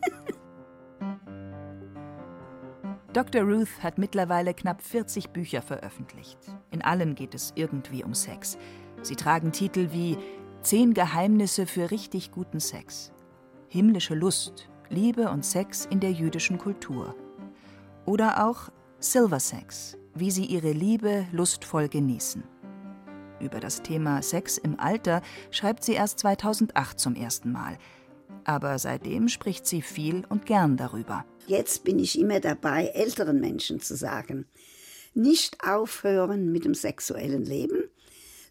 Dr. 3.14 3.42
Ruth 3.42 3.84
hat 3.84 3.98
mittlerweile 3.98 4.54
knapp 4.54 4.82
40 4.82 5.32
Bücher 5.32 5.62
veröffentlicht. 5.62 6.38
In 6.70 6.82
allen 6.82 7.16
geht 7.16 7.36
es 7.36 7.52
irgendwie 7.56 8.06
um 8.06 8.14
Sex. 8.14 8.58
Sie 9.02 9.18
tragen 9.18 9.52
Titel 9.52 9.90
wie 9.92 10.18
Zehn 10.64 10.94
Geheimnisse 10.94 11.66
für 11.66 11.90
richtig 11.90 12.32
guten 12.32 12.60
Sex, 12.60 13.12
Himmlische 13.68 14.14
Lust, 14.14 14.70
Liebe 14.90 15.32
und 15.32 15.44
Sex 15.44 15.88
in 15.90 16.00
der 16.00 16.12
jüdischen 16.12 16.60
Kultur. 16.60 17.16
Oder 18.06 18.46
auch 18.46 18.70
Silver 19.00 19.40
Sex, 19.40 19.98
wie 20.14 20.30
sie 20.30 20.46
ihre 20.46 20.72
Liebe 20.72 21.26
lustvoll 21.32 21.90
genießen. 21.90 22.44
Über 23.40 23.60
das 23.60 23.82
Thema 23.82 24.22
Sex 24.22 24.60
im 24.60 24.80
Alter 24.80 25.24
schreibt 25.50 25.84
sie 25.84 25.94
erst 25.94 26.20
2008 26.20 27.00
zum 27.00 27.16
ersten 27.16 27.52
Mal. 27.52 27.80
Aber 28.44 28.78
seitdem 28.78 29.30
spricht 29.30 29.66
sie 29.66 29.82
viel 29.82 30.26
und 30.30 30.46
gern 30.46 30.78
darüber. 30.78 31.26
Jetzt 31.48 31.84
bin 31.84 31.98
ich 31.98 32.20
immer 32.20 32.40
dabei, 32.40 32.86
älteren 32.94 33.40
Menschen 33.40 33.80
zu 33.80 33.96
sagen, 33.96 34.46
nicht 35.16 35.58
aufhören 35.68 36.52
mit 36.52 36.66
dem 36.66 36.76
sexuellen 36.76 37.46
Leben, 37.46 37.90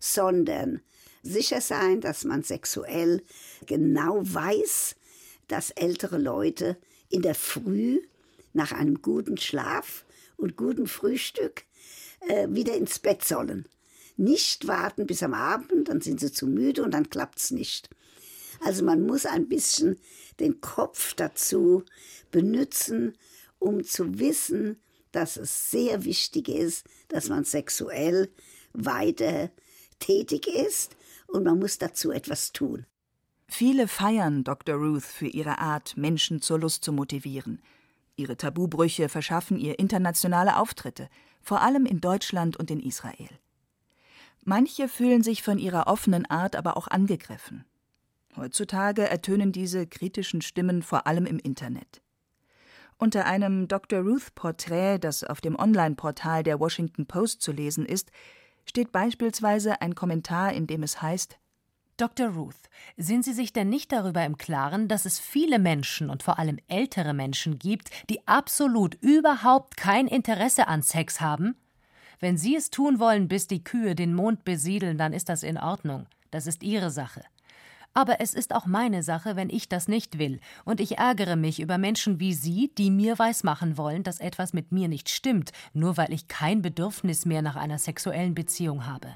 sondern 0.00 0.80
sicher 1.22 1.60
sein, 1.60 2.00
dass 2.00 2.24
man 2.24 2.42
sexuell 2.42 3.22
genau 3.66 4.20
weiß, 4.22 4.96
dass 5.48 5.70
ältere 5.70 6.18
Leute 6.18 6.76
in 7.08 7.22
der 7.22 7.34
Früh 7.34 8.00
nach 8.52 8.72
einem 8.72 9.02
guten 9.02 9.36
Schlaf 9.36 10.04
und 10.36 10.56
gutem 10.56 10.86
Frühstück 10.86 11.64
äh, 12.28 12.48
wieder 12.50 12.74
ins 12.74 12.98
Bett 12.98 13.24
sollen. 13.24 13.66
Nicht 14.16 14.66
warten 14.66 15.06
bis 15.06 15.22
am 15.22 15.34
Abend, 15.34 15.88
dann 15.88 16.00
sind 16.00 16.20
sie 16.20 16.32
zu 16.32 16.46
müde 16.46 16.82
und 16.82 16.92
dann 16.92 17.10
klappt 17.10 17.38
es 17.38 17.50
nicht. 17.50 17.90
Also 18.60 18.84
man 18.84 19.06
muss 19.06 19.26
ein 19.26 19.48
bisschen 19.48 19.98
den 20.38 20.60
Kopf 20.60 21.14
dazu 21.14 21.84
benutzen, 22.30 23.16
um 23.58 23.84
zu 23.84 24.18
wissen, 24.18 24.78
dass 25.12 25.36
es 25.36 25.70
sehr 25.70 26.04
wichtig 26.04 26.48
ist, 26.48 26.84
dass 27.08 27.28
man 27.28 27.44
sexuell 27.44 28.30
weiter 28.72 29.50
tätig 29.98 30.46
ist 30.46 30.96
und 31.32 31.44
man 31.44 31.58
muss 31.58 31.78
dazu 31.78 32.10
etwas 32.10 32.52
tun. 32.52 32.86
Viele 33.46 33.88
feiern 33.88 34.44
Dr. 34.44 34.76
Ruth 34.76 35.02
für 35.02 35.26
ihre 35.26 35.58
Art, 35.58 35.96
Menschen 35.96 36.40
zur 36.40 36.60
Lust 36.60 36.84
zu 36.84 36.92
motivieren. 36.92 37.60
Ihre 38.16 38.36
Tabubrüche 38.36 39.08
verschaffen 39.08 39.58
ihr 39.58 39.78
internationale 39.78 40.56
Auftritte, 40.56 41.08
vor 41.42 41.60
allem 41.62 41.86
in 41.86 42.00
Deutschland 42.00 42.56
und 42.56 42.70
in 42.70 42.80
Israel. 42.80 43.30
Manche 44.44 44.88
fühlen 44.88 45.22
sich 45.22 45.42
von 45.42 45.58
ihrer 45.58 45.86
offenen 45.86 46.26
Art 46.26 46.54
aber 46.54 46.76
auch 46.76 46.88
angegriffen. 46.88 47.64
Heutzutage 48.36 49.08
ertönen 49.08 49.52
diese 49.52 49.86
kritischen 49.86 50.40
Stimmen 50.40 50.82
vor 50.82 51.06
allem 51.06 51.26
im 51.26 51.38
Internet. 51.38 52.00
Unter 52.96 53.26
einem 53.26 53.66
Dr. 53.66 54.00
Ruth-Porträt, 54.00 54.98
das 54.98 55.24
auf 55.24 55.40
dem 55.40 55.58
Online-Portal 55.58 56.42
der 56.42 56.60
Washington 56.60 57.06
Post 57.06 57.42
zu 57.42 57.50
lesen 57.50 57.86
ist, 57.86 58.10
steht 58.64 58.92
beispielsweise 58.92 59.80
ein 59.80 59.94
Kommentar, 59.94 60.52
in 60.52 60.66
dem 60.66 60.82
es 60.82 61.02
heißt 61.02 61.38
Dr. 62.00 62.28
Ruth, 62.28 62.54
sind 62.96 63.26
Sie 63.26 63.34
sich 63.34 63.52
denn 63.52 63.68
nicht 63.68 63.92
darüber 63.92 64.24
im 64.24 64.38
Klaren, 64.38 64.88
dass 64.88 65.04
es 65.04 65.18
viele 65.18 65.58
Menschen 65.58 66.08
und 66.08 66.22
vor 66.22 66.38
allem 66.38 66.58
ältere 66.66 67.12
Menschen 67.12 67.58
gibt, 67.58 67.90
die 68.08 68.26
absolut 68.26 68.94
überhaupt 69.02 69.76
kein 69.76 70.06
Interesse 70.06 70.66
an 70.66 70.82
Sex 70.82 71.20
haben? 71.20 71.56
Wenn 72.18 72.38
Sie 72.38 72.56
es 72.56 72.70
tun 72.70 73.00
wollen, 73.00 73.28
bis 73.28 73.48
die 73.48 73.62
Kühe 73.62 73.94
den 73.94 74.14
Mond 74.14 74.44
besiedeln, 74.44 74.96
dann 74.96 75.12
ist 75.12 75.28
das 75.28 75.42
in 75.42 75.58
Ordnung. 75.58 76.06
Das 76.30 76.46
ist 76.46 76.62
Ihre 76.62 76.90
Sache. 76.90 77.22
Aber 77.92 78.20
es 78.20 78.34
ist 78.34 78.54
auch 78.54 78.66
meine 78.66 79.02
Sache, 79.02 79.34
wenn 79.34 79.50
ich 79.50 79.68
das 79.68 79.88
nicht 79.88 80.18
will, 80.18 80.40
und 80.64 80.80
ich 80.80 80.98
ärgere 80.98 81.36
mich 81.36 81.60
über 81.60 81.76
Menschen 81.76 82.20
wie 82.20 82.34
Sie, 82.34 82.70
die 82.78 82.90
mir 82.90 83.18
weismachen 83.18 83.76
wollen, 83.76 84.04
dass 84.04 84.20
etwas 84.20 84.52
mit 84.52 84.70
mir 84.70 84.88
nicht 84.88 85.08
stimmt, 85.08 85.50
nur 85.72 85.96
weil 85.96 86.12
ich 86.12 86.28
kein 86.28 86.62
Bedürfnis 86.62 87.26
mehr 87.26 87.42
nach 87.42 87.56
einer 87.56 87.78
sexuellen 87.78 88.34
Beziehung 88.34 88.86
habe. 88.86 89.08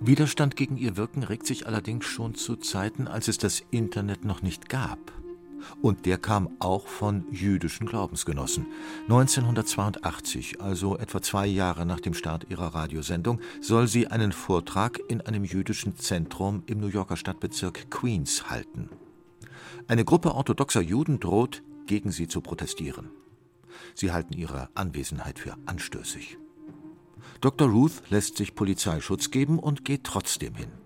Widerstand 0.00 0.56
gegen 0.56 0.76
ihr 0.78 0.96
Wirken 0.96 1.22
regt 1.22 1.46
sich 1.46 1.66
allerdings 1.66 2.06
schon 2.06 2.34
zu 2.34 2.56
Zeiten, 2.56 3.06
als 3.06 3.28
es 3.28 3.38
das 3.38 3.62
Internet 3.70 4.24
noch 4.24 4.42
nicht 4.42 4.68
gab. 4.68 4.98
Und 5.80 6.06
der 6.06 6.18
kam 6.18 6.50
auch 6.58 6.86
von 6.86 7.24
jüdischen 7.30 7.86
Glaubensgenossen. 7.86 8.66
1982, 9.04 10.60
also 10.60 10.98
etwa 10.98 11.22
zwei 11.22 11.46
Jahre 11.46 11.86
nach 11.86 12.00
dem 12.00 12.14
Start 12.14 12.46
ihrer 12.48 12.74
Radiosendung, 12.74 13.40
soll 13.60 13.88
sie 13.88 14.08
einen 14.08 14.32
Vortrag 14.32 15.00
in 15.08 15.20
einem 15.20 15.44
jüdischen 15.44 15.96
Zentrum 15.96 16.62
im 16.66 16.80
New 16.80 16.88
Yorker 16.88 17.16
Stadtbezirk 17.16 17.90
Queens 17.90 18.50
halten. 18.50 18.90
Eine 19.88 20.04
Gruppe 20.04 20.34
orthodoxer 20.34 20.80
Juden 20.80 21.20
droht, 21.20 21.62
gegen 21.86 22.12
sie 22.12 22.28
zu 22.28 22.40
protestieren. 22.40 23.10
Sie 23.94 24.12
halten 24.12 24.34
ihre 24.34 24.68
Anwesenheit 24.74 25.38
für 25.38 25.56
anstößig. 25.66 26.38
Dr. 27.40 27.68
Ruth 27.68 28.02
lässt 28.10 28.36
sich 28.36 28.54
Polizeischutz 28.54 29.30
geben 29.30 29.58
und 29.58 29.84
geht 29.84 30.04
trotzdem 30.04 30.54
hin. 30.54 30.81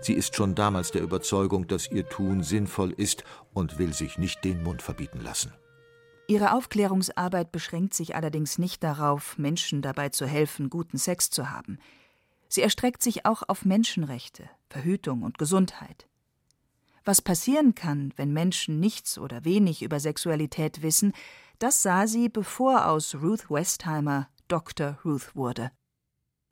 Sie 0.00 0.14
ist 0.14 0.36
schon 0.36 0.54
damals 0.54 0.90
der 0.90 1.02
Überzeugung, 1.02 1.66
dass 1.66 1.90
ihr 1.90 2.08
Tun 2.08 2.42
sinnvoll 2.42 2.92
ist 2.92 3.24
und 3.52 3.78
will 3.78 3.92
sich 3.92 4.18
nicht 4.18 4.44
den 4.44 4.62
Mund 4.62 4.82
verbieten 4.82 5.20
lassen. 5.20 5.52
Ihre 6.26 6.52
Aufklärungsarbeit 6.52 7.52
beschränkt 7.52 7.94
sich 7.94 8.14
allerdings 8.14 8.58
nicht 8.58 8.84
darauf, 8.84 9.38
Menschen 9.38 9.80
dabei 9.80 10.10
zu 10.10 10.26
helfen, 10.26 10.68
guten 10.68 10.98
Sex 10.98 11.30
zu 11.30 11.50
haben. 11.50 11.78
Sie 12.48 12.60
erstreckt 12.60 13.02
sich 13.02 13.24
auch 13.24 13.42
auf 13.46 13.64
Menschenrechte, 13.64 14.48
Verhütung 14.68 15.22
und 15.22 15.38
Gesundheit. 15.38 16.06
Was 17.04 17.22
passieren 17.22 17.74
kann, 17.74 18.12
wenn 18.16 18.34
Menschen 18.34 18.80
nichts 18.80 19.18
oder 19.18 19.46
wenig 19.46 19.82
über 19.82 20.00
Sexualität 20.00 20.82
wissen, 20.82 21.14
das 21.58 21.82
sah 21.82 22.06
sie, 22.06 22.28
bevor 22.28 22.86
aus 22.86 23.14
Ruth 23.14 23.50
Westheimer 23.50 24.28
Dr. 24.48 24.98
Ruth 25.06 25.34
wurde. 25.34 25.70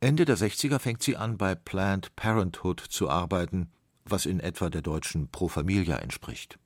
Ende 0.00 0.26
der 0.26 0.37
60er 0.37 0.79
fängt 0.79 1.03
sie 1.03 1.17
an, 1.17 1.38
bei 1.38 1.55
Planned 1.55 2.15
Parenthood 2.17 2.81
zu 2.81 3.09
arbeiten, 3.09 3.71
was 4.05 4.26
in 4.26 4.41
etwa 4.41 4.69
der 4.69 4.83
deutschen 4.83 5.29
Pro 5.31 5.49
Familia 5.49 5.97
entspricht. 5.97 6.59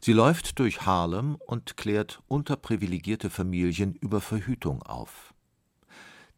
Sie 0.00 0.12
läuft 0.12 0.58
durch 0.58 0.86
Harlem 0.86 1.34
und 1.34 1.76
klärt 1.76 2.22
unterprivilegierte 2.28 3.28
Familien 3.28 3.94
über 3.94 4.20
Verhütung 4.20 4.82
auf. 4.82 5.34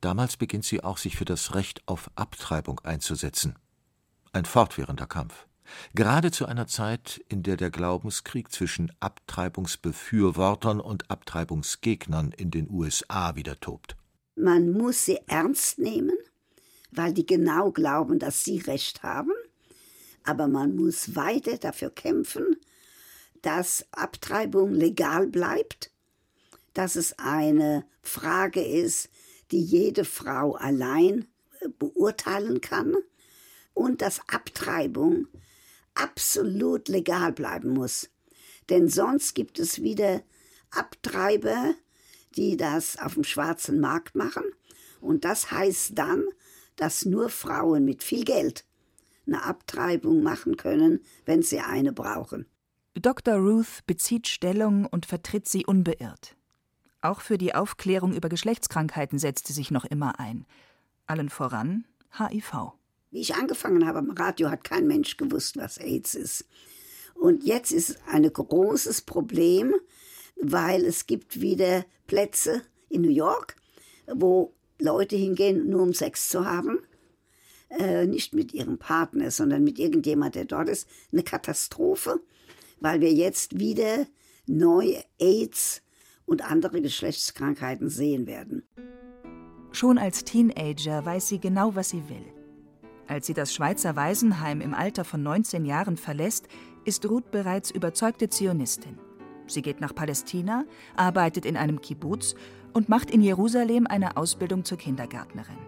Damals 0.01 0.37
beginnt 0.37 0.65
sie 0.65 0.83
auch, 0.83 0.99
sich 0.99 1.17
für 1.17 1.25
das 1.25 1.55
Recht 1.55 1.83
auf 1.87 2.11
Abtreibung 2.17 2.81
einzusetzen. 2.81 3.55
Ein 4.33 4.45
fortwährender 4.45 5.07
Kampf. 5.07 5.47
Gerade 5.95 6.31
zu 6.31 6.47
einer 6.47 6.67
Zeit, 6.67 7.25
in 7.29 7.43
der 7.43 7.57
der 7.57 7.71
Glaubenskrieg 7.71 8.53
zwischen 8.53 8.93
Abtreibungsbefürwortern 9.01 10.81
und 10.81 11.11
Abtreibungsgegnern 11.11 12.33
in 12.33 12.51
den 12.51 12.69
USA 12.69 13.37
wieder 13.37 13.59
tobt. 13.61 13.97
Man 14.37 14.73
muss 14.73 15.05
sie 15.05 15.19
ernst 15.27 15.79
nehmen, 15.79 16.17
weil 16.91 17.13
die 17.13 17.27
genau 17.27 17.71
glauben, 17.71 18.19
dass 18.19 18.45
sie 18.45 18.59
recht 18.59 19.03
haben. 19.03 19.33
Aber 20.25 20.49
man 20.49 20.75
muss 20.75 21.15
weiter 21.15 21.59
dafür 21.59 21.91
kämpfen, 21.91 22.57
dass 23.43 23.87
Abtreibung 23.93 24.73
legal 24.73 25.27
bleibt, 25.27 25.91
dass 26.73 26.97
es 26.97 27.19
eine 27.19 27.85
Frage 28.01 28.65
ist, 28.65 29.11
die 29.51 29.63
jede 29.63 30.05
Frau 30.05 30.55
allein 30.55 31.29
beurteilen 31.79 32.61
kann 32.61 32.97
und 33.75 34.03
dass 34.03 34.21
Abtreibung 34.29 35.29
absolut 35.95 36.89
legal 36.89 37.33
bleiben 37.33 37.71
muss. 37.71 38.11
Denn 38.71 38.89
sonst 38.89 39.35
gibt 39.35 39.59
es 39.59 39.83
wieder 39.83 40.23
Abtreiber, 40.71 41.75
die 42.37 42.57
das 42.57 42.99
auf 42.99 43.15
dem 43.15 43.25
schwarzen 43.25 43.81
Markt 43.81 44.15
machen. 44.15 44.45
Und 45.01 45.25
das 45.25 45.51
heißt 45.51 45.99
dann, 45.99 46.25
dass 46.77 47.05
nur 47.05 47.29
Frauen 47.29 47.85
mit 47.85 48.03
viel 48.03 48.25
Geld 48.25 48.65
eine 49.27 49.43
Abtreibung 49.45 50.23
machen 50.23 50.57
können, 50.57 51.01
wenn 51.25 51.43
sie 51.43 51.61
eine 51.61 51.93
brauchen. 51.93 52.47
Dr. 52.95 53.35
Ruth 53.37 53.87
bezieht 53.87 54.29
Stellung 54.29 54.87
und 54.87 55.07
vertritt 55.07 55.49
sie 55.49 55.67
unbeirrt. 55.67 56.37
Auch 57.01 57.21
für 57.21 57.39
die 57.39 57.55
Aufklärung 57.55 58.15
über 58.15 58.29
Geschlechtskrankheiten 58.29 59.19
setzt 59.19 59.47
sie 59.47 59.53
sich 59.53 59.71
noch 59.71 59.85
immer 59.85 60.19
ein. 60.21 60.47
Allen 61.07 61.29
voran 61.29 61.85
HIV. 62.19 62.73
Wie 63.11 63.21
ich 63.21 63.35
angefangen 63.35 63.87
habe 63.87 63.99
am 63.99 64.11
Radio, 64.11 64.51
hat 64.51 64.65
kein 64.65 64.87
Mensch 64.87 65.17
gewusst, 65.17 65.57
was 65.57 65.79
AIDS 65.79 66.15
ist. 66.15 66.47
Und 67.15 67.45
jetzt 67.45 67.73
ist 67.73 67.99
ein 68.07 68.25
großes 68.25 69.03
Problem, 69.03 69.75
weil 70.37 70.85
es 70.85 71.07
gibt 71.07 71.41
wieder 71.41 71.85
Plätze 72.07 72.63
in 72.89 73.03
New 73.03 73.11
York, 73.11 73.57
wo 74.13 74.55
Leute 74.81 75.17
hingehen, 75.17 75.69
nur 75.69 75.83
um 75.83 75.95
Sex 75.95 76.29
zu 76.29 76.45
haben. 76.45 76.81
Äh, 77.71 78.07
nicht 78.07 78.35
mit 78.35 78.53
ihrem 78.53 78.79
Partner, 78.79 79.31
sondern 79.31 79.65
mit 79.65 79.79
irgendjemand, 79.79 80.35
der 80.35 80.45
dort 80.45 80.69
ist. 80.69 80.89
Eine 81.13 81.23
Katastrophe, 81.23 82.21
weil 82.81 83.01
wir 83.01 83.13
jetzt 83.13 83.59
wieder 83.59 84.07
neue 84.47 85.03
AIDS 85.19 85.83
und 86.27 86.49
andere 86.49 86.81
Geschlechtskrankheiten 86.83 87.89
sehen 87.89 88.27
werden. 88.27 88.63
Schon 89.73 89.99
als 89.99 90.25
Teenager 90.25 91.05
weiß 91.05 91.29
sie 91.29 91.41
genau, 91.41 91.75
was 91.75 91.91
sie 91.91 92.09
will. 92.09 92.25
Als 93.07 93.27
sie 93.27 93.35
das 93.35 93.53
Schweizer 93.53 93.97
Waisenheim 93.97 94.61
im 94.61 94.73
Alter 94.73 95.05
von 95.05 95.23
19 95.23 95.65
Jahren 95.65 95.97
verlässt, 95.97 96.47
ist 96.85 97.05
Ruth 97.09 97.31
bereits 97.31 97.71
überzeugte 97.71 98.29
Zionistin. 98.29 98.99
Sie 99.47 99.63
geht 99.63 99.81
nach 99.81 99.95
Palästina, 99.95 100.65
arbeitet 100.97 101.45
in 101.47 101.57
einem 101.57 101.81
Kibbutz 101.81 102.35
und 102.73 102.89
macht 102.89 103.11
in 103.11 103.21
Jerusalem 103.21 103.87
eine 103.87 104.17
Ausbildung 104.17 104.65
zur 104.65 104.79
Kindergärtnerin. 104.79 105.59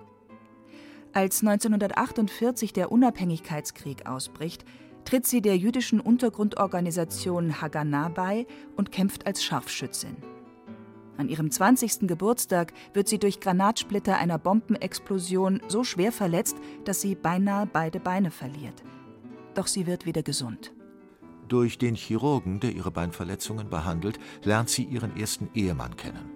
Als 1.13 1.41
1948 1.41 2.73
der 2.73 2.93
Unabhängigkeitskrieg 2.93 4.07
ausbricht, 4.07 4.65
tritt 5.07 5.27
sie 5.27 5.41
der 5.41 5.57
jüdischen 5.57 6.01
Untergrundorganisation 6.01 7.63
Haganah 7.63 8.09
bei 8.09 8.47
und 8.77 8.93
kämpft 8.93 9.27
als 9.27 9.43
Scharfschützin. 9.43 10.17
An 11.17 11.31
ihrem 11.31 11.51
20. 11.51 12.01
Geburtstag 12.07 12.75
wird 12.93 13.09
sie 13.09 13.19
durch 13.19 13.41
Granatsplitter 13.41 14.19
einer 14.19 14.39
Bombenexplosion 14.39 15.63
so 15.69 15.85
schwer 15.85 16.13
verletzt, 16.13 16.57
dass 16.85 17.01
sie 17.01 17.15
beinahe 17.15 17.67
beide 17.67 18.01
Beine 18.01 18.31
verliert. 18.31 18.83
Doch 19.55 19.67
sie 19.67 19.87
wird 19.87 20.05
wieder 20.05 20.23
gesund. 20.23 20.76
Durch 21.49 21.79
den 21.79 21.95
Chirurgen, 21.95 22.59
der 22.61 22.73
ihre 22.73 22.91
Beinverletzungen 22.91 23.71
behandelt, 23.71 24.19
lernt 24.43 24.69
sie 24.69 24.85
ihren 24.85 25.17
ersten 25.17 25.49
Ehemann 25.55 25.97
kennen. 25.97 26.31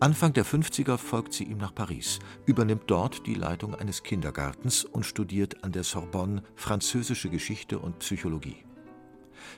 Anfang 0.00 0.32
der 0.32 0.46
50er 0.46 0.96
folgt 0.96 1.32
sie 1.32 1.44
ihm 1.44 1.58
nach 1.58 1.74
Paris, 1.74 2.20
übernimmt 2.46 2.84
dort 2.86 3.26
die 3.26 3.34
Leitung 3.34 3.74
eines 3.74 4.02
Kindergartens 4.02 4.84
und 4.84 5.04
studiert 5.04 5.64
an 5.64 5.72
der 5.72 5.82
Sorbonne 5.82 6.42
französische 6.54 7.28
Geschichte 7.28 7.78
und 7.78 7.98
Psychologie. 7.98 8.64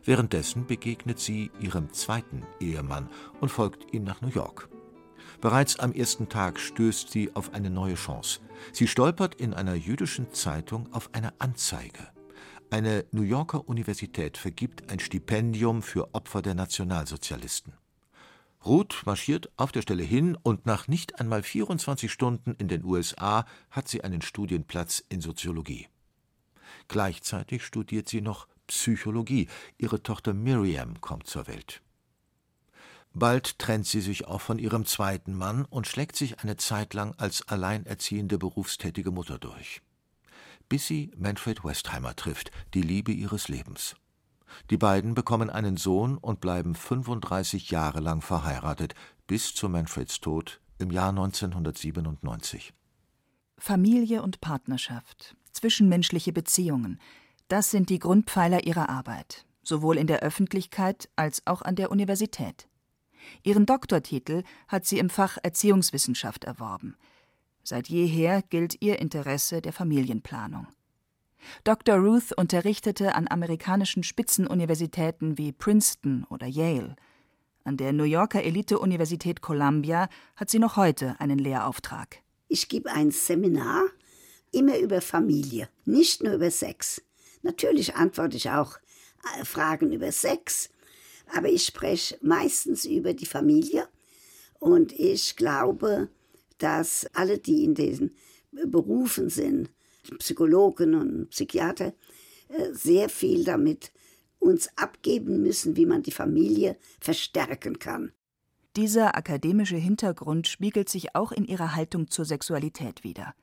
Währenddessen 0.05 0.67
begegnet 0.67 1.19
sie 1.19 1.51
ihrem 1.61 1.93
zweiten 1.93 2.43
Ehemann 2.59 3.09
und 3.41 3.51
folgt 3.51 3.93
ihm 3.93 4.05
nach 4.05 4.23
New 4.23 4.29
York. 4.29 4.69
Bereits 5.41 5.79
am 5.79 5.93
ersten 5.93 6.29
Tag 6.29 6.59
stößt 6.59 7.11
sie 7.11 7.35
auf 7.35 7.55
eine 7.55 7.71
neue 7.71 7.95
Chance. 7.95 8.41
Sie 8.73 8.87
stolpert 8.87 9.37
in 9.37 9.55
einer 9.55 9.75
jüdischen 9.75 10.33
Zeitung 10.33 10.93
auf 10.93 11.11
eine 11.13 11.33
Anzeige. 11.39 12.09
Eine 12.73 13.05
New 13.11 13.23
Yorker 13.23 13.69
Universität 13.69 14.39
vergibt 14.39 14.93
ein 14.93 15.01
Stipendium 15.01 15.83
für 15.83 16.15
Opfer 16.15 16.41
der 16.41 16.55
Nationalsozialisten. 16.55 17.73
Ruth 18.65 19.03
marschiert 19.07 19.51
auf 19.57 19.73
der 19.73 19.83
Stelle 19.83 20.05
hin 20.05 20.39
und 20.41 20.67
nach 20.67 20.87
nicht 20.87 21.19
einmal 21.19 21.43
24 21.43 22.13
Stunden 22.13 22.55
in 22.59 22.69
den 22.69 22.85
USA 22.85 23.45
hat 23.73 23.89
sie 23.89 24.05
einen 24.05 24.23
Studienplatz 24.23 25.03
in 25.09 25.21
Soziologie. 25.21 25.89
Gleichzeitig 26.87 27.65
studiert 27.65 28.09
sie 28.09 28.21
noch 28.21 28.47
Psychologie. 28.69 29.49
Ihre 29.77 30.05
Tochter 30.05 30.33
Miriam 30.33 31.01
kommt 31.01 31.27
zur 31.27 31.49
Welt. 31.49 31.83
Bald 33.13 33.59
trennt 33.59 33.89
sie 33.89 34.01
sich 34.01 34.29
auch 34.29 34.41
von 34.41 34.61
ihrem 34.61 34.87
zweiten 34.87 35.35
Mann 35.35 35.65
und 35.65 35.89
schlägt 35.89 36.15
sich 36.15 36.39
eine 36.39 36.57
Zeit 36.57 36.95
lang 36.95 37.15
als 37.19 37.49
alleinerziehende 37.49 38.39
berufstätige 38.39 39.11
Mutter 39.11 39.41
durch. 39.41 39.83
Bis 40.71 40.87
sie 40.87 41.11
Manfred 41.17 41.65
Westheimer 41.65 42.15
trifft, 42.15 42.53
die 42.75 42.83
Liebe 42.83 43.11
ihres 43.11 43.49
Lebens. 43.49 43.97
Die 44.71 44.77
beiden 44.77 45.15
bekommen 45.15 45.51
einen 45.51 45.77
Sohn 45.77 46.17
und 46.17 46.41
bleiben 46.41 46.77
35 46.77 47.73
Jahre 47.73 47.99
lang 47.99 48.23
verheiratet, 48.23 48.95
bis 49.27 49.53
zu 49.53 49.69
Manfreds 49.69 50.21
Tod 50.21 50.61
im 50.79 50.93
Jahr 50.93 51.09
1997. 51.09 52.73
Familie 53.59 54.23
und 54.23 54.41
Partnerschaft, 54.41 55.37
zwischenmenschliche 55.51 56.33
Beziehungen, 56.33 57.01
das 57.49 57.73
sind 57.73 57.91
die 57.91 57.99
Grundpfeiler 57.99 58.65
ihrer 58.65 58.89
Arbeit, 58.89 59.45
sowohl 59.65 59.99
in 59.99 60.07
der 60.07 60.21
Öffentlichkeit 60.21 61.11
als 61.17 61.45
auch 61.49 61.63
an 61.63 61.75
der 61.75 61.91
Universität. 61.91 62.69
Ihren 63.43 63.67
Doktortitel 63.67 64.45
hat 64.69 64.87
sie 64.87 65.01
im 65.01 65.11
Fach 65.11 65.37
Erziehungswissenschaft 65.43 66.45
erworben. 66.45 66.97
Seit 67.63 67.89
jeher 67.89 68.43
gilt 68.43 68.81
ihr 68.81 68.99
Interesse 68.99 69.61
der 69.61 69.73
Familienplanung. 69.73 70.67
Dr. 71.65 71.97
Ruth 71.97 72.33
unterrichtete 72.37 73.15
an 73.15 73.27
amerikanischen 73.29 74.03
Spitzenuniversitäten 74.03 75.39
wie 75.39 75.53
Princeton 75.53 76.25
oder 76.31 76.47
Yale. 76.47 76.97
An 77.65 77.77
der 77.77 77.93
New 77.93 78.05
Yorker 78.05 78.43
Elite-Universität 78.43 79.41
Columbia 79.43 80.09
hat 80.37 80.51
sie 80.51 80.59
noch 80.59 80.77
heute 80.77 81.17
einen 81.19 81.39
Lehrauftrag. 81.39 82.19
Ich 82.49 82.69
gebe 82.69 82.91
ein 82.91 83.11
Seminar 83.11 83.85
immer 84.53 84.79
über 84.79 85.01
Familie, 85.01 85.69
nicht 85.85 86.23
nur 86.23 86.35
über 86.35 86.51
Sex. 86.51 87.03
Natürlich 87.43 87.95
antworte 87.95 88.37
ich 88.37 88.51
auch 88.51 88.79
äh, 89.39 89.45
Fragen 89.45 89.93
über 89.93 90.11
Sex, 90.11 90.71
aber 91.35 91.49
ich 91.49 91.65
spreche 91.65 92.19
meistens 92.23 92.85
über 92.85 93.15
die 93.15 93.27
Familie 93.27 93.89
und 94.59 94.93
ich 94.93 95.37
glaube, 95.37 96.09
dass 96.63 97.07
alle, 97.13 97.39
die 97.39 97.65
in 97.65 97.75
diesen 97.75 98.15
Berufen 98.53 99.29
sind, 99.29 99.71
Psychologen 100.19 100.95
und 100.95 101.31
Psychiater 101.31 101.93
äh, 102.49 102.73
sehr 102.73 103.09
viel 103.09 103.45
damit 103.45 103.93
uns 104.39 104.71
abgeben 104.77 105.43
müssen, 105.43 105.77
wie 105.77 105.87
man 105.87 106.03
die 106.03 106.13
Familie 106.13 106.77
verstärken 107.01 107.79
kann. 107.79 108.13
Dieser 108.77 109.17
akademische 109.17 109.77
Hintergrund 109.77 110.49
spiegelt 110.49 110.89
sich 110.89 111.15
auch 111.15 111.33
in 111.33 111.45
ihrer 111.45 111.75
Haltung 111.75 112.09
zur 112.09 112.25
Sexualität 112.25 113.05
wider. 113.05 113.35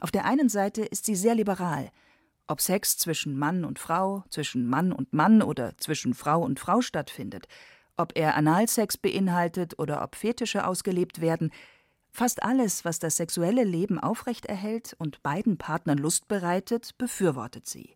Auf 0.00 0.10
der 0.10 0.24
einen 0.24 0.48
Seite 0.48 0.82
ist 0.82 1.04
sie 1.04 1.16
sehr 1.16 1.34
liberal. 1.34 1.90
Ob 2.46 2.60
Sex 2.60 2.96
zwischen 2.96 3.36
Mann 3.36 3.64
und 3.64 3.78
Frau, 3.78 4.24
zwischen 4.30 4.66
Mann 4.66 4.92
und 4.92 5.12
Mann 5.12 5.42
oder 5.42 5.76
zwischen 5.78 6.14
Frau 6.14 6.42
und 6.42 6.60
Frau 6.60 6.80
stattfindet, 6.80 7.48
ob 7.96 8.12
er 8.14 8.36
Analsex 8.36 8.96
beinhaltet 8.96 9.78
oder 9.78 10.02
ob 10.02 10.14
Fetische 10.14 10.66
ausgelebt 10.66 11.20
werden, 11.20 11.50
Fast 12.16 12.42
alles, 12.42 12.86
was 12.86 12.98
das 12.98 13.18
sexuelle 13.18 13.62
Leben 13.62 14.00
aufrechterhält 14.00 14.96
und 14.98 15.22
beiden 15.22 15.58
Partnern 15.58 15.98
Lust 15.98 16.28
bereitet, 16.28 16.96
befürwortet 16.96 17.68
sie. 17.68 17.92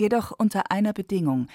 Jedoch 0.00 0.32
unter 0.36 0.72
einer 0.72 0.92
Bedingung. 0.92 1.46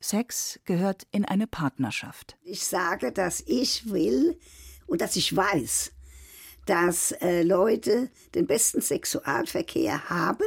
Sex 0.00 0.58
gehört 0.64 1.06
in 1.10 1.26
eine 1.26 1.46
Partnerschaft. 1.46 2.38
Ich 2.44 2.64
sage, 2.64 3.12
dass 3.12 3.42
ich 3.46 3.90
will 3.90 4.38
und 4.86 5.02
dass 5.02 5.16
ich 5.16 5.36
weiß, 5.36 5.92
dass 6.64 7.12
äh, 7.12 7.42
Leute 7.42 8.08
den 8.34 8.46
besten 8.46 8.80
Sexualverkehr 8.80 10.08
haben, 10.08 10.46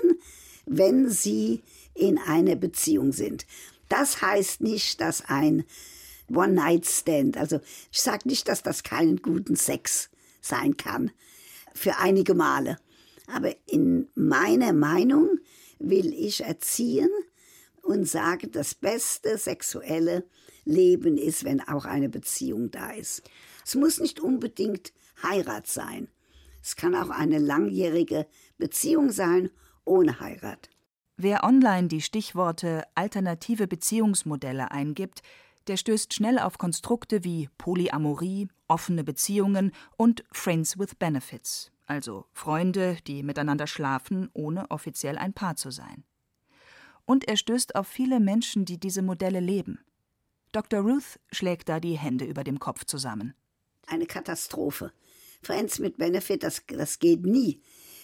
wenn 0.65 1.11
sie 1.11 1.61
in 1.93 2.17
einer 2.17 2.55
Beziehung 2.55 3.11
sind. 3.11 3.45
Das 3.87 4.23
heißt 4.23 4.61
nicht, 4.61 4.99
dass 4.99 5.25
ein 5.25 5.63
One-Night-Stand, 6.27 7.37
also 7.37 7.59
ich 7.91 8.01
sage 8.01 8.27
nicht, 8.27 8.47
dass 8.47 8.63
das 8.63 8.81
keinen 8.81 9.17
guten 9.17 9.55
Sex 9.55 10.09
sein 10.43 10.77
kann. 10.77 11.11
Für 11.73 11.97
einige 11.97 12.35
Male. 12.35 12.77
Aber 13.27 13.55
in 13.65 14.09
meiner 14.15 14.73
Meinung 14.73 15.39
will 15.79 16.13
ich 16.13 16.41
erziehen 16.41 17.09
und 17.81 18.07
sage, 18.07 18.47
das 18.47 18.75
beste 18.75 19.37
sexuelle 19.37 20.25
Leben 20.65 21.17
ist, 21.17 21.43
wenn 21.43 21.61
auch 21.61 21.85
eine 21.85 22.09
Beziehung 22.09 22.71
da 22.71 22.91
ist. 22.91 23.23
Es 23.65 23.75
muss 23.75 23.99
nicht 23.99 24.19
unbedingt 24.19 24.93
Heirat 25.21 25.67
sein. 25.67 26.07
Es 26.61 26.75
kann 26.75 26.95
auch 26.95 27.09
eine 27.09 27.39
langjährige 27.39 28.25
Beziehung 28.57 29.11
sein 29.11 29.49
ohne 29.85 30.19
Heirat. 30.19 30.69
Wer 31.17 31.43
online 31.43 31.89
die 31.89 32.01
Stichworte 32.01 32.83
alternative 32.95 33.67
Beziehungsmodelle 33.67 34.71
eingibt, 34.71 35.21
der 35.67 35.77
stößt 35.77 36.13
schnell 36.13 36.39
auf 36.39 36.57
Konstrukte 36.57 37.23
wie 37.23 37.49
Polyamorie, 37.57 38.47
offene 38.67 39.03
Beziehungen 39.03 39.71
und 39.97 40.23
Friends 40.31 40.77
with 40.77 40.95
Benefits, 40.95 41.71
also 41.85 42.25
Freunde, 42.33 42.97
die 43.07 43.23
miteinander 43.23 43.67
schlafen, 43.67 44.29
ohne 44.33 44.69
offiziell 44.71 45.17
ein 45.17 45.33
Paar 45.33 45.55
zu 45.55 45.71
sein. 45.71 46.03
Und 47.05 47.27
er 47.27 47.37
stößt 47.37 47.75
auf 47.75 47.87
viele 47.87 48.19
Menschen, 48.19 48.65
die 48.65 48.79
diese 48.79 49.01
Modelle 49.01 49.39
leben. 49.39 49.79
Dr. 50.53 50.81
Ruth 50.81 51.19
schlägt 51.31 51.67
da 51.67 51.79
die 51.79 51.97
Hände 51.97 52.25
über 52.25 52.43
dem 52.43 52.59
Kopf 52.59 52.85
zusammen. 52.85 53.33
Eine 53.87 54.05
Katastrophe. 54.05 54.91
Friends 55.41 55.79
with 55.79 55.93
Benefit, 55.97 56.43
das, 56.43 56.61
das 56.67 56.99
geht 56.99 57.25
nie. 57.25 57.59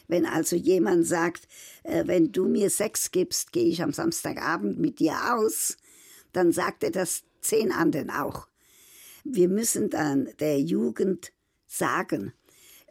Wenn 0.07 0.25
also 0.25 0.55
jemand 0.55 1.05
sagt, 1.05 1.47
äh, 1.83 2.05
wenn 2.07 2.31
du 2.31 2.47
mir 2.47 2.69
Sex 2.69 3.11
gibst, 3.11 3.51
gehe 3.53 3.67
ich 3.67 3.83
am 3.83 3.93
Samstagabend 3.93 4.79
mit 4.79 4.99
dir 4.99 5.35
aus, 5.35 5.77
dann 6.33 6.51
sagt 6.51 6.83
er 6.83 6.91
das 6.91 7.23
zehn 7.41 7.71
anderen 7.71 8.09
auch. 8.09 8.47
Wir 9.23 9.49
müssen 9.49 9.89
dann 9.89 10.29
der 10.39 10.59
Jugend 10.59 11.31
sagen, 11.67 12.33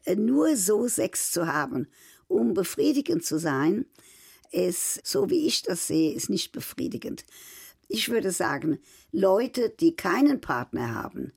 äh, 0.04 0.16
nur 0.16 0.56
so 0.56 0.88
Sex 0.88 1.32
zu 1.32 1.46
haben, 1.46 1.88
um 2.28 2.54
befriedigend 2.54 3.24
zu 3.24 3.38
sein, 3.38 3.86
ist, 4.50 5.06
so 5.06 5.30
wie 5.30 5.46
ich 5.46 5.62
das 5.62 5.86
sehe, 5.86 6.14
ist 6.14 6.30
nicht 6.30 6.52
befriedigend. 6.52 7.24
Ich 7.88 8.08
würde 8.10 8.30
sagen, 8.30 8.78
Leute, 9.12 9.70
die 9.70 9.96
keinen 9.96 10.40
Partner 10.40 10.94
haben, 10.94 11.32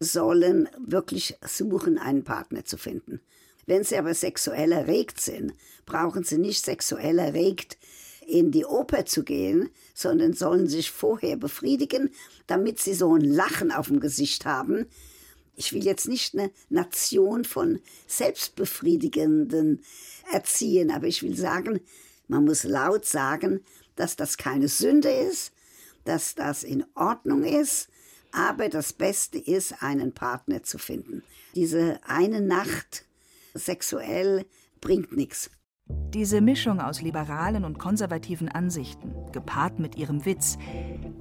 sollen 0.00 0.68
wirklich 0.78 1.36
suchen, 1.46 1.98
einen 1.98 2.24
Partner 2.24 2.64
zu 2.64 2.76
finden. 2.76 3.20
Wenn 3.66 3.84
sie 3.84 3.96
aber 3.96 4.14
sexuell 4.14 4.72
erregt 4.72 5.20
sind, 5.20 5.52
brauchen 5.84 6.24
sie 6.24 6.38
nicht 6.38 6.64
sexuell 6.64 7.18
erregt 7.18 7.77
in 8.28 8.50
die 8.50 8.66
Oper 8.66 9.06
zu 9.06 9.24
gehen, 9.24 9.70
sondern 9.94 10.34
sollen 10.34 10.68
sich 10.68 10.90
vorher 10.90 11.36
befriedigen, 11.36 12.10
damit 12.46 12.78
sie 12.78 12.92
so 12.92 13.14
ein 13.14 13.22
Lachen 13.22 13.72
auf 13.72 13.88
dem 13.88 14.00
Gesicht 14.00 14.44
haben. 14.44 14.86
Ich 15.56 15.72
will 15.72 15.82
jetzt 15.82 16.06
nicht 16.06 16.34
eine 16.34 16.50
Nation 16.68 17.44
von 17.44 17.80
Selbstbefriedigenden 18.06 19.82
erziehen, 20.30 20.90
aber 20.90 21.06
ich 21.06 21.22
will 21.22 21.36
sagen, 21.36 21.80
man 22.28 22.44
muss 22.44 22.64
laut 22.64 23.06
sagen, 23.06 23.64
dass 23.96 24.14
das 24.14 24.36
keine 24.36 24.68
Sünde 24.68 25.10
ist, 25.10 25.52
dass 26.04 26.34
das 26.34 26.64
in 26.64 26.84
Ordnung 26.94 27.44
ist, 27.44 27.88
aber 28.30 28.68
das 28.68 28.92
Beste 28.92 29.38
ist, 29.38 29.82
einen 29.82 30.12
Partner 30.12 30.62
zu 30.62 30.76
finden. 30.76 31.22
Diese 31.54 31.98
eine 32.06 32.42
Nacht 32.42 33.06
sexuell 33.54 34.44
bringt 34.82 35.16
nichts. 35.16 35.50
Diese 35.90 36.40
Mischung 36.40 36.80
aus 36.80 37.02
liberalen 37.02 37.64
und 37.64 37.78
konservativen 37.78 38.48
Ansichten, 38.48 39.14
gepaart 39.32 39.78
mit 39.78 39.96
ihrem 39.96 40.24
Witz, 40.24 40.58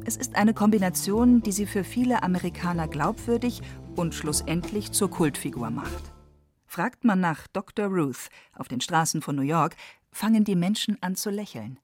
es 0.05 0.15
ist 0.15 0.35
eine 0.35 0.53
Kombination, 0.53 1.41
die 1.41 1.51
sie 1.51 1.65
für 1.65 1.83
viele 1.83 2.23
Amerikaner 2.23 2.87
glaubwürdig 2.87 3.61
und 3.95 4.15
schlussendlich 4.15 4.91
zur 4.93 5.09
Kultfigur 5.09 5.69
macht. 5.69 6.13
Fragt 6.65 7.03
man 7.03 7.19
nach 7.19 7.47
Dr. 7.47 7.87
Ruth 7.87 8.29
auf 8.53 8.67
den 8.67 8.81
Straßen 8.81 9.21
von 9.21 9.35
New 9.35 9.41
York, 9.41 9.75
fangen 10.11 10.43
die 10.43 10.55
Menschen 10.55 10.97
an 11.01 11.15
zu 11.15 11.29
lächeln. 11.29 11.79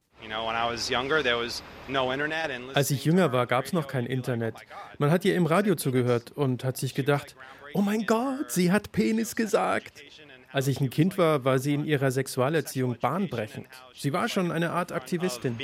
Als 2.73 2.91
ich 2.91 3.05
jünger 3.05 3.31
war, 3.33 3.47
gab 3.47 3.65
es 3.65 3.73
noch 3.73 3.87
kein 3.87 4.05
Internet. 4.05 4.55
Man 4.97 5.11
hat 5.11 5.25
ihr 5.25 5.35
im 5.35 5.45
Radio 5.45 5.75
zugehört 5.75 6.31
und 6.31 6.63
hat 6.63 6.77
sich 6.77 6.95
gedacht, 6.95 7.35
oh 7.73 7.81
mein 7.81 8.05
Gott, 8.05 8.51
sie 8.51 8.71
hat 8.71 8.91
Penis 8.91 9.35
gesagt. 9.35 10.01
Als 10.53 10.67
ich 10.67 10.79
ein 10.79 10.91
Kind 10.91 11.17
war, 11.17 11.43
war 11.45 11.57
sie 11.57 11.73
in 11.73 11.83
ihrer 11.83 12.11
Sexualerziehung 12.11 12.99
bahnbrechend. 12.99 13.65
Sie 13.95 14.13
war 14.13 14.29
schon 14.29 14.51
eine 14.51 14.69
Art 14.69 14.91
Aktivistin. 14.91 15.57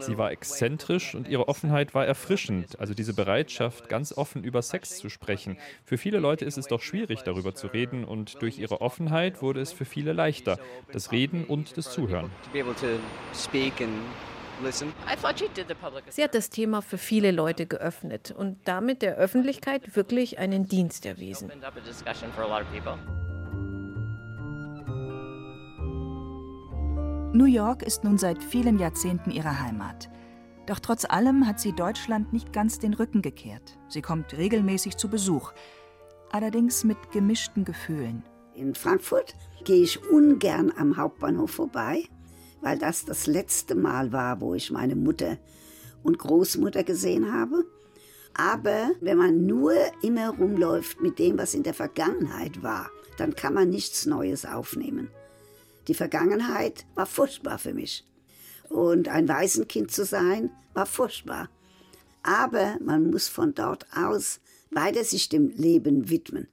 Sie 0.00 0.18
war 0.18 0.30
exzentrisch 0.30 1.16
und 1.16 1.26
ihre 1.26 1.48
Offenheit 1.48 1.92
war 1.94 2.06
erfrischend. 2.06 2.78
Also 2.78 2.94
diese 2.94 3.14
Bereitschaft, 3.14 3.88
ganz 3.88 4.16
offen 4.16 4.44
über 4.44 4.62
Sex 4.62 4.98
zu 4.98 5.08
sprechen. 5.08 5.58
Für 5.84 5.98
viele 5.98 6.20
Leute 6.20 6.44
ist 6.44 6.56
es 6.56 6.68
doch 6.68 6.82
schwierig, 6.82 7.22
darüber 7.22 7.56
zu 7.56 7.66
reden 7.66 8.04
und 8.04 8.40
durch 8.40 8.58
ihre 8.58 8.80
Offenheit 8.80 9.42
wurde 9.42 9.60
es 9.60 9.72
für 9.72 9.84
viele 9.84 10.12
leichter. 10.12 10.60
Das 10.92 11.10
Reden 11.10 11.44
und 11.44 11.76
das 11.76 11.90
Zuhören. 11.90 12.30
Sie 16.08 16.22
hat 16.22 16.34
das 16.34 16.50
Thema 16.50 16.82
für 16.82 16.98
viele 16.98 17.30
Leute 17.30 17.66
geöffnet 17.66 18.34
und 18.36 18.58
damit 18.64 19.02
der 19.02 19.16
Öffentlichkeit 19.16 19.96
wirklich 19.96 20.38
einen 20.38 20.66
Dienst 20.66 21.06
erwiesen. 21.06 21.50
New 27.34 27.46
York 27.46 27.82
ist 27.82 28.04
nun 28.04 28.18
seit 28.18 28.42
vielen 28.42 28.78
Jahrzehnten 28.78 29.30
ihre 29.30 29.60
Heimat. 29.60 30.10
Doch 30.66 30.78
trotz 30.78 31.04
allem 31.04 31.46
hat 31.46 31.58
sie 31.58 31.72
Deutschland 31.72 32.32
nicht 32.32 32.52
ganz 32.52 32.78
den 32.78 32.94
Rücken 32.94 33.22
gekehrt. 33.22 33.78
Sie 33.88 34.02
kommt 34.02 34.36
regelmäßig 34.36 34.96
zu 34.96 35.08
Besuch, 35.08 35.52
allerdings 36.30 36.84
mit 36.84 37.10
gemischten 37.10 37.64
Gefühlen. 37.64 38.22
In 38.54 38.74
Frankfurt 38.74 39.34
gehe 39.64 39.82
ich 39.82 39.98
ungern 40.10 40.72
am 40.76 40.96
Hauptbahnhof 40.96 41.50
vorbei 41.50 42.04
weil 42.62 42.78
das 42.78 43.04
das 43.04 43.26
letzte 43.26 43.74
Mal 43.74 44.12
war, 44.12 44.40
wo 44.40 44.54
ich 44.54 44.70
meine 44.70 44.96
Mutter 44.96 45.36
und 46.02 46.18
Großmutter 46.18 46.84
gesehen 46.84 47.32
habe. 47.32 47.66
Aber 48.34 48.92
wenn 49.00 49.18
man 49.18 49.44
nur 49.44 49.74
immer 50.02 50.30
rumläuft 50.30 51.02
mit 51.02 51.18
dem, 51.18 51.36
was 51.36 51.52
in 51.52 51.64
der 51.64 51.74
Vergangenheit 51.74 52.62
war, 52.62 52.90
dann 53.18 53.34
kann 53.34 53.52
man 53.52 53.68
nichts 53.68 54.06
Neues 54.06 54.46
aufnehmen. 54.46 55.10
Die 55.88 55.94
Vergangenheit 55.94 56.86
war 56.94 57.06
furchtbar 57.06 57.58
für 57.58 57.74
mich. 57.74 58.06
Und 58.70 59.08
ein 59.08 59.28
Waisenkind 59.28 59.90
zu 59.90 60.04
sein, 60.04 60.50
war 60.72 60.86
furchtbar. 60.86 61.50
Aber 62.22 62.78
man 62.80 63.10
muss 63.10 63.28
von 63.28 63.54
dort 63.54 63.86
aus 63.94 64.40
weiter 64.70 65.04
sich 65.04 65.28
dem 65.28 65.50
Leben 65.50 66.08
widmen. 66.08 66.48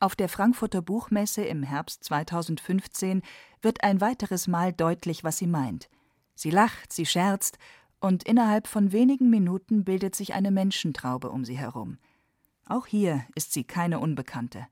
Auf 0.00 0.14
der 0.14 0.28
Frankfurter 0.28 0.80
Buchmesse 0.80 1.42
im 1.42 1.64
Herbst 1.64 2.04
2015 2.04 3.22
wird 3.62 3.82
ein 3.82 4.00
weiteres 4.00 4.46
Mal 4.46 4.72
deutlich, 4.72 5.24
was 5.24 5.38
sie 5.38 5.48
meint. 5.48 5.88
Sie 6.36 6.50
lacht, 6.50 6.92
sie 6.92 7.06
scherzt, 7.06 7.58
und 8.00 8.22
innerhalb 8.22 8.68
von 8.68 8.92
wenigen 8.92 9.28
Minuten 9.28 9.82
bildet 9.84 10.14
sich 10.14 10.34
eine 10.34 10.52
Menschentraube 10.52 11.30
um 11.30 11.44
sie 11.44 11.58
herum. 11.58 11.98
Auch 12.64 12.86
hier 12.86 13.24
ist 13.34 13.52
sie 13.52 13.64
keine 13.64 13.98
Unbekannte. 13.98 14.68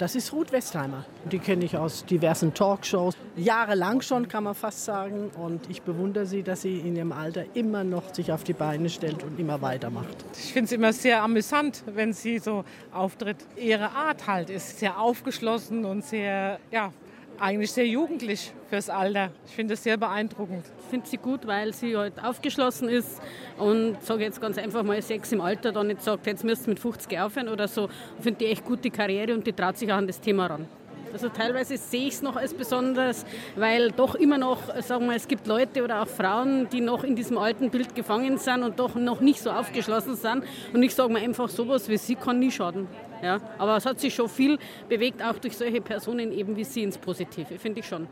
Das 0.00 0.14
ist 0.14 0.32
Ruth 0.32 0.50
Westheimer. 0.50 1.04
Die 1.30 1.38
kenne 1.38 1.62
ich 1.62 1.76
aus 1.76 2.06
diversen 2.06 2.54
Talkshows. 2.54 3.14
Jahrelang 3.36 4.00
schon, 4.00 4.28
kann 4.28 4.44
man 4.44 4.54
fast 4.54 4.86
sagen. 4.86 5.30
Und 5.36 5.68
ich 5.68 5.82
bewundere 5.82 6.24
sie, 6.24 6.42
dass 6.42 6.62
sie 6.62 6.78
in 6.78 6.96
ihrem 6.96 7.12
Alter 7.12 7.44
immer 7.52 7.84
noch 7.84 8.14
sich 8.14 8.32
auf 8.32 8.42
die 8.42 8.54
Beine 8.54 8.88
stellt 8.88 9.22
und 9.22 9.38
immer 9.38 9.60
weitermacht. 9.60 10.16
Ich 10.32 10.54
finde 10.54 10.64
es 10.64 10.72
immer 10.72 10.94
sehr 10.94 11.22
amüsant, 11.22 11.82
wenn 11.84 12.14
sie 12.14 12.38
so 12.38 12.64
auftritt. 12.94 13.36
Ihre 13.56 13.90
Art 13.90 14.26
halt 14.26 14.48
ist 14.48 14.78
sehr 14.78 14.98
aufgeschlossen 14.98 15.84
und 15.84 16.02
sehr, 16.02 16.60
ja, 16.70 16.94
eigentlich 17.40 17.72
sehr 17.72 17.86
jugendlich 17.86 18.52
fürs 18.68 18.90
Alter. 18.90 19.30
Ich 19.46 19.52
finde 19.52 19.74
es 19.74 19.82
sehr 19.82 19.96
beeindruckend. 19.96 20.64
Ich 20.84 20.90
finde 20.90 21.08
sie 21.08 21.16
gut, 21.16 21.46
weil 21.46 21.72
sie 21.72 21.96
halt 21.96 22.22
aufgeschlossen 22.22 22.88
ist 22.88 23.20
und 23.58 24.02
sage 24.02 24.24
jetzt 24.24 24.40
ganz 24.40 24.58
einfach 24.58 24.82
mal 24.82 25.00
Sex 25.00 25.32
im 25.32 25.40
Alter 25.40 25.72
dann 25.72 25.88
nicht 25.88 26.02
sagt, 26.02 26.26
jetzt 26.26 26.44
müsst 26.44 26.66
ihr 26.66 26.70
mit 26.70 26.78
50 26.78 27.18
aufhören 27.18 27.48
oder 27.48 27.66
so. 27.66 27.88
Ich 28.18 28.22
finde 28.22 28.38
die 28.40 28.46
echt 28.46 28.64
gute 28.64 28.90
Karriere 28.90 29.34
und 29.34 29.46
die 29.46 29.52
traut 29.52 29.78
sich 29.78 29.90
auch 29.90 29.96
an 29.96 30.06
das 30.06 30.20
Thema 30.20 30.46
ran. 30.46 30.66
Also 31.12 31.28
teilweise 31.28 31.76
sehe 31.76 32.08
ich 32.08 32.14
es 32.14 32.22
noch 32.22 32.36
als 32.36 32.54
besonders, 32.54 33.24
weil 33.56 33.90
doch 33.90 34.14
immer 34.14 34.38
noch, 34.38 34.74
sagen 34.82 35.06
wir, 35.06 35.16
es 35.16 35.28
gibt 35.28 35.46
Leute 35.46 35.82
oder 35.84 36.02
auch 36.02 36.08
Frauen, 36.08 36.68
die 36.70 36.80
noch 36.80 37.04
in 37.04 37.16
diesem 37.16 37.38
alten 37.38 37.70
Bild 37.70 37.94
gefangen 37.94 38.38
sind 38.38 38.62
und 38.62 38.78
doch 38.78 38.94
noch 38.94 39.20
nicht 39.20 39.40
so 39.40 39.50
aufgeschlossen 39.50 40.16
sind. 40.16 40.44
Und 40.72 40.82
ich 40.82 40.94
sage 40.94 41.12
mir 41.12 41.20
einfach, 41.20 41.48
sowas 41.48 41.88
wie 41.88 41.96
sie 41.96 42.14
kann 42.14 42.38
nie 42.38 42.50
schaden. 42.50 42.86
Ja? 43.22 43.40
Aber 43.58 43.76
es 43.76 43.86
hat 43.86 44.00
sich 44.00 44.14
schon 44.14 44.28
viel 44.28 44.58
bewegt, 44.88 45.22
auch 45.22 45.38
durch 45.38 45.56
solche 45.56 45.80
Personen 45.80 46.32
eben 46.32 46.56
wie 46.56 46.64
Sie 46.64 46.82
ins 46.82 46.98
Positive, 46.98 47.58
finde 47.58 47.80
ich 47.80 47.86
schon. 47.86 48.08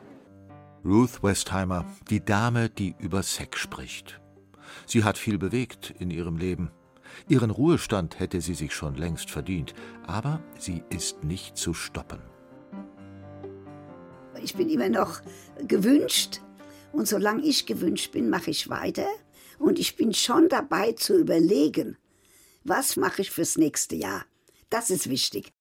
Ruth 0.85 1.23
Westheimer, 1.23 1.85
die 2.09 2.25
Dame, 2.25 2.69
die 2.69 2.95
über 2.99 3.23
Sex 3.23 3.59
spricht. 3.59 4.21
Sie 4.87 5.05
hat 5.05 5.19
viel 5.19 5.39
bewegt 5.39 5.95
in 5.99 6.11
ihrem 6.11 6.37
Leben. 6.37 6.71
Ihren 7.29 7.51
Ruhestand 7.51 8.21
hätte 8.21 8.41
sie 8.41 8.55
sich 8.55 8.75
schon 8.75 8.95
längst 8.95 9.31
verdient, 9.31 9.75
aber 10.07 10.41
sie 10.59 10.83
ist 10.91 11.25
nicht 11.25 11.57
zu 11.57 11.75
stoppen. 11.75 12.21
Ich 14.42 14.55
bin 14.55 14.68
immer 14.68 14.88
noch 14.88 15.20
gewünscht 15.66 16.40
und 16.92 17.09
solange 17.09 17.42
ich 17.42 17.66
gewünscht 17.66 18.12
bin, 18.12 18.31
mache 18.31 18.51
ich 18.51 18.68
weiter 18.68 19.07
und 19.59 19.79
ich 19.79 19.96
bin 19.96 20.14
schon 20.14 20.48
dabei 20.48 20.92
zu 20.92 21.18
überlegen, 21.18 21.96
was 22.64 22.96
mache 22.96 23.22
ich 23.22 23.31
fürs 23.31 23.57
nächste 23.57 23.96
Jahr. 23.96 24.24
Das 24.70 24.90
ist 24.90 25.09
wichtig. 25.09 25.53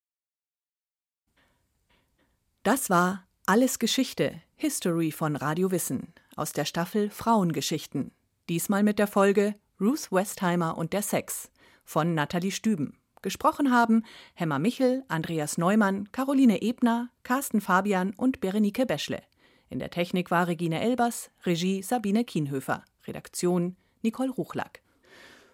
Das 2.62 2.90
war 2.90 3.26
Alles 3.46 3.78
Geschichte, 3.78 4.42
History 4.56 5.10
von 5.10 5.36
Radio 5.36 5.70
Wissen 5.70 6.12
aus 6.36 6.52
der 6.52 6.66
Staffel 6.66 7.08
Frauengeschichten. 7.08 8.12
Diesmal 8.48 8.82
mit 8.82 8.98
der 8.98 9.06
Folge 9.06 9.54
Ruth 9.80 10.12
Westheimer 10.12 10.76
und 10.76 10.92
der 10.92 11.02
Sex 11.02 11.50
von 11.84 12.14
Nathalie 12.14 12.50
Stüben. 12.50 12.98
Gesprochen 13.22 13.72
haben 13.72 14.04
Hemmer 14.34 14.58
Michel, 14.58 15.04
Andreas 15.08 15.58
Neumann, 15.58 16.10
Caroline 16.12 16.62
Ebner, 16.62 17.10
Carsten 17.22 17.60
Fabian 17.60 18.14
und 18.16 18.40
Berenike 18.40 18.86
Beschle. 18.86 19.22
In 19.70 19.78
der 19.78 19.90
Technik 19.90 20.30
war 20.30 20.46
Regine 20.46 20.80
Elbers, 20.80 21.30
Regie 21.44 21.82
Sabine 21.82 22.24
Kienhöfer, 22.24 22.84
Redaktion 23.06 23.76
Nicole 24.02 24.30
Ruchlack. 24.30 24.82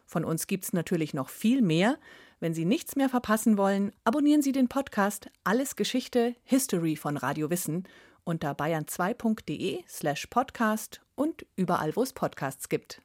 Von 0.06 0.24
uns 0.24 0.46
gibt's 0.46 0.72
natürlich 0.72 1.14
noch 1.14 1.28
viel 1.28 1.62
mehr. 1.62 1.98
Wenn 2.40 2.54
Sie 2.54 2.64
nichts 2.64 2.96
mehr 2.96 3.08
verpassen 3.08 3.56
wollen, 3.56 3.92
abonnieren 4.04 4.42
Sie 4.42 4.52
den 4.52 4.68
Podcast 4.68 5.30
Alles 5.44 5.76
Geschichte 5.76 6.36
History 6.44 6.96
von 6.96 7.16
Radio 7.16 7.50
Wissen 7.50 7.88
unter 8.24 8.52
bayern2.de 8.52 9.82
slash 9.88 10.26
podcast 10.26 11.00
und 11.14 11.46
überall, 11.56 11.94
wo 11.96 12.02
es 12.02 12.12
Podcasts 12.12 12.68
gibt. 12.68 13.02